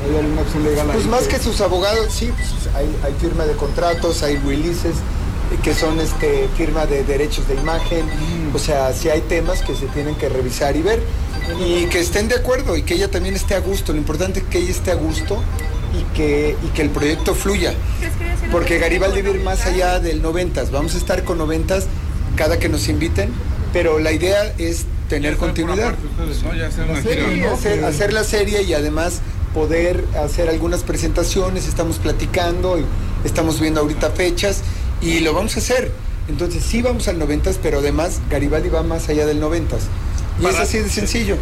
¿Hay 0.06 0.18
alguna 0.18 0.42
acción 0.42 0.64
legal? 0.64 0.88
Pues 0.92 1.06
más 1.06 1.28
que 1.28 1.40
sus 1.40 1.62
abogados, 1.62 2.08
sí, 2.12 2.32
pues 2.36 2.76
hay, 2.76 2.88
hay 3.04 3.14
firma 3.20 3.46
de 3.46 3.54
contratos, 3.54 4.24
hay 4.24 4.38
releases 4.38 4.96
que 5.64 5.74
son 5.74 6.00
este, 6.00 6.50
firma 6.58 6.86
de 6.86 7.04
derechos 7.04 7.48
de 7.48 7.56
imagen. 7.56 8.06
O 8.54 8.60
sea, 8.60 8.94
si 8.94 9.10
hay 9.10 9.22
temas 9.22 9.62
que 9.62 9.76
se 9.76 9.86
tienen 9.88 10.16
que 10.16 10.30
revisar 10.30 10.76
y 10.76 10.82
ver 10.82 11.00
y 11.66 11.86
que 11.86 12.00
estén 12.00 12.28
de 12.28 12.36
acuerdo 12.36 12.76
y 12.78 12.84
que 12.84 12.96
ella 12.96 13.10
también 13.10 13.36
esté 13.36 13.56
a 13.56 13.60
gusto. 13.60 13.94
Lo 13.94 14.00
importante 14.00 14.40
es 14.40 14.46
que 14.46 14.60
ella 14.60 14.72
esté 14.72 14.92
a 14.92 14.96
gusto 14.96 15.42
y 15.98 16.16
que, 16.16 16.56
y 16.64 16.68
que 16.70 16.82
el 16.82 16.90
proyecto 16.90 17.34
fluya. 17.36 17.74
Porque 18.52 18.80
Garibaldi 18.80 19.22
va 19.22 19.30
a 19.30 19.32
ir 19.34 19.44
más 19.44 19.66
allá 19.66 20.00
del 20.00 20.22
90, 20.22 20.66
vamos 20.72 20.96
a 20.96 20.98
estar 20.98 21.24
con 21.24 21.38
90 21.38 21.80
cada 22.36 22.60
que 22.60 22.70
nos 22.70 22.88
inviten, 22.88 23.32
pero 23.74 24.00
la 24.00 24.12
idea 24.12 24.54
es 24.58 24.86
tener 25.10 25.38
continuidad. 25.38 25.96
hacer 27.86 28.14
la 28.14 28.24
serie 28.24 28.62
y 28.64 28.74
además 28.74 29.22
poder 29.54 30.06
hacer 30.24 30.50
algunas 30.50 30.84
presentaciones, 30.84 31.68
estamos 31.68 31.98
platicando 31.98 32.78
y 32.78 32.86
estamos 33.26 33.60
viendo 33.60 33.82
ahorita 33.82 34.12
fechas 34.12 34.62
y 35.02 35.20
lo 35.22 35.34
vamos 35.34 35.56
a 35.56 35.60
hacer. 35.60 35.92
Entonces 36.28 36.64
sí 36.64 36.82
vamos 36.82 37.08
al 37.08 37.20
90, 37.20 37.52
pero 37.62 37.80
además 37.80 38.20
Garibaldi 38.30 38.70
va 38.70 38.84
más 38.84 39.08
allá 39.10 39.26
del 39.26 39.40
90. 39.40 39.78
Y 40.42 40.46
es 40.46 40.60
así 40.60 40.80
de 40.80 40.90
sencillo. 40.90 41.38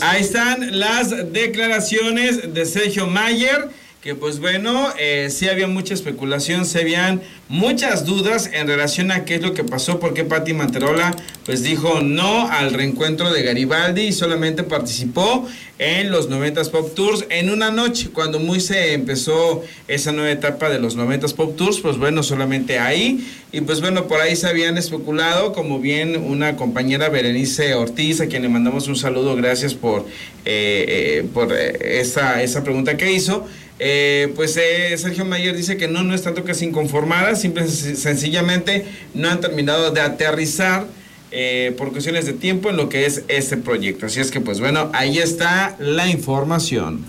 Ahí 0.00 0.22
están 0.22 0.78
las 0.78 1.10
declaraciones 1.32 2.54
de 2.54 2.64
Sergio 2.64 3.06
Mayer 3.06 3.68
que 4.02 4.14
pues 4.14 4.38
bueno, 4.38 4.88
eh, 4.96 5.28
sí 5.28 5.48
había 5.48 5.66
mucha 5.66 5.92
especulación, 5.92 6.66
se 6.66 6.80
habían 6.80 7.20
muchas 7.48 8.04
dudas 8.04 8.48
en 8.52 8.68
relación 8.68 9.10
a 9.10 9.24
qué 9.24 9.36
es 9.36 9.42
lo 9.42 9.54
que 9.54 9.64
pasó, 9.64 9.98
porque 9.98 10.22
Patti 10.22 10.52
Manterola 10.52 11.16
pues 11.44 11.64
dijo 11.64 12.00
no 12.00 12.48
al 12.48 12.72
reencuentro 12.74 13.32
de 13.32 13.42
Garibaldi 13.42 14.02
y 14.02 14.12
solamente 14.12 14.62
participó 14.62 15.48
en 15.80 16.10
los 16.12 16.28
90 16.28 16.62
Pop 16.64 16.94
Tours 16.94 17.24
en 17.30 17.50
una 17.50 17.72
noche, 17.72 18.10
cuando 18.12 18.38
muy 18.38 18.60
se 18.60 18.92
empezó 18.92 19.64
esa 19.88 20.12
nueva 20.12 20.30
etapa 20.30 20.68
de 20.68 20.78
los 20.78 20.94
90 20.94 21.28
Pop 21.28 21.56
Tours, 21.56 21.80
pues 21.80 21.96
bueno, 21.98 22.22
solamente 22.22 22.78
ahí, 22.78 23.26
y 23.50 23.62
pues 23.62 23.80
bueno, 23.80 24.06
por 24.06 24.20
ahí 24.20 24.36
se 24.36 24.46
habían 24.46 24.78
especulado, 24.78 25.52
como 25.52 25.80
bien 25.80 26.16
una 26.16 26.54
compañera 26.56 27.08
Berenice 27.08 27.74
Ortiz, 27.74 28.20
a 28.20 28.26
quien 28.26 28.42
le 28.42 28.48
mandamos 28.48 28.86
un 28.86 28.96
saludo, 28.96 29.34
gracias 29.34 29.74
por, 29.74 30.02
eh, 30.44 30.84
eh, 31.24 31.28
por 31.32 31.52
esa, 31.52 32.42
esa 32.42 32.62
pregunta 32.62 32.96
que 32.96 33.10
hizo, 33.10 33.46
eh, 33.78 34.32
pues 34.34 34.56
eh, 34.56 34.96
Sergio 34.98 35.24
Mayer 35.24 35.56
dice 35.56 35.76
que 35.76 35.88
no, 35.88 36.02
no 36.02 36.14
es 36.14 36.22
tanto 36.22 36.44
que 36.44 36.54
se 36.54 36.64
inconformada, 36.64 37.36
simple, 37.36 37.66
sencillamente 37.68 38.84
no 39.14 39.28
han 39.28 39.40
terminado 39.40 39.90
de 39.90 40.00
aterrizar 40.00 40.86
eh, 41.30 41.74
por 41.76 41.92
cuestiones 41.92 42.26
de 42.26 42.32
tiempo 42.32 42.70
en 42.70 42.76
lo 42.76 42.88
que 42.88 43.06
es 43.06 43.22
este 43.28 43.56
proyecto. 43.56 44.06
Así 44.06 44.20
es 44.20 44.30
que 44.30 44.40
pues 44.40 44.60
bueno, 44.60 44.90
ahí 44.94 45.18
está 45.18 45.76
la 45.78 46.08
información. 46.08 47.04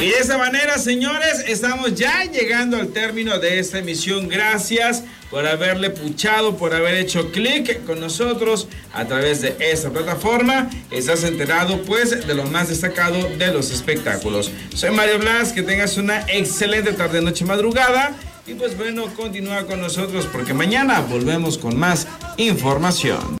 Y 0.00 0.10
de 0.10 0.18
esa 0.18 0.36
manera, 0.38 0.78
señores, 0.78 1.44
estamos 1.46 1.94
ya 1.94 2.24
llegando 2.24 2.76
al 2.76 2.88
término 2.88 3.38
de 3.38 3.58
esta 3.58 3.78
emisión. 3.78 4.28
Gracias 4.28 5.04
por 5.30 5.46
haberle 5.46 5.90
puchado, 5.90 6.56
por 6.56 6.74
haber 6.74 6.94
hecho 6.96 7.30
clic 7.32 7.84
con 7.84 8.00
nosotros 8.00 8.68
a 8.92 9.06
través 9.06 9.40
de 9.40 9.56
esta 9.58 9.90
plataforma. 9.90 10.68
Estás 10.90 11.24
enterado, 11.24 11.82
pues, 11.82 12.26
de 12.26 12.34
lo 12.34 12.44
más 12.44 12.68
destacado 12.68 13.18
de 13.36 13.52
los 13.52 13.70
espectáculos. 13.70 14.50
Soy 14.74 14.90
Mario 14.90 15.18
Blas, 15.18 15.52
que 15.52 15.62
tengas 15.62 15.96
una 15.96 16.20
excelente 16.28 16.92
tarde, 16.92 17.22
noche, 17.22 17.44
madrugada. 17.44 18.14
Y 18.46 18.54
pues 18.54 18.76
bueno, 18.76 19.06
continúa 19.16 19.66
con 19.66 19.80
nosotros 19.80 20.28
porque 20.30 20.54
mañana 20.54 21.00
volvemos 21.00 21.58
con 21.58 21.76
más 21.76 22.06
información. 22.36 23.34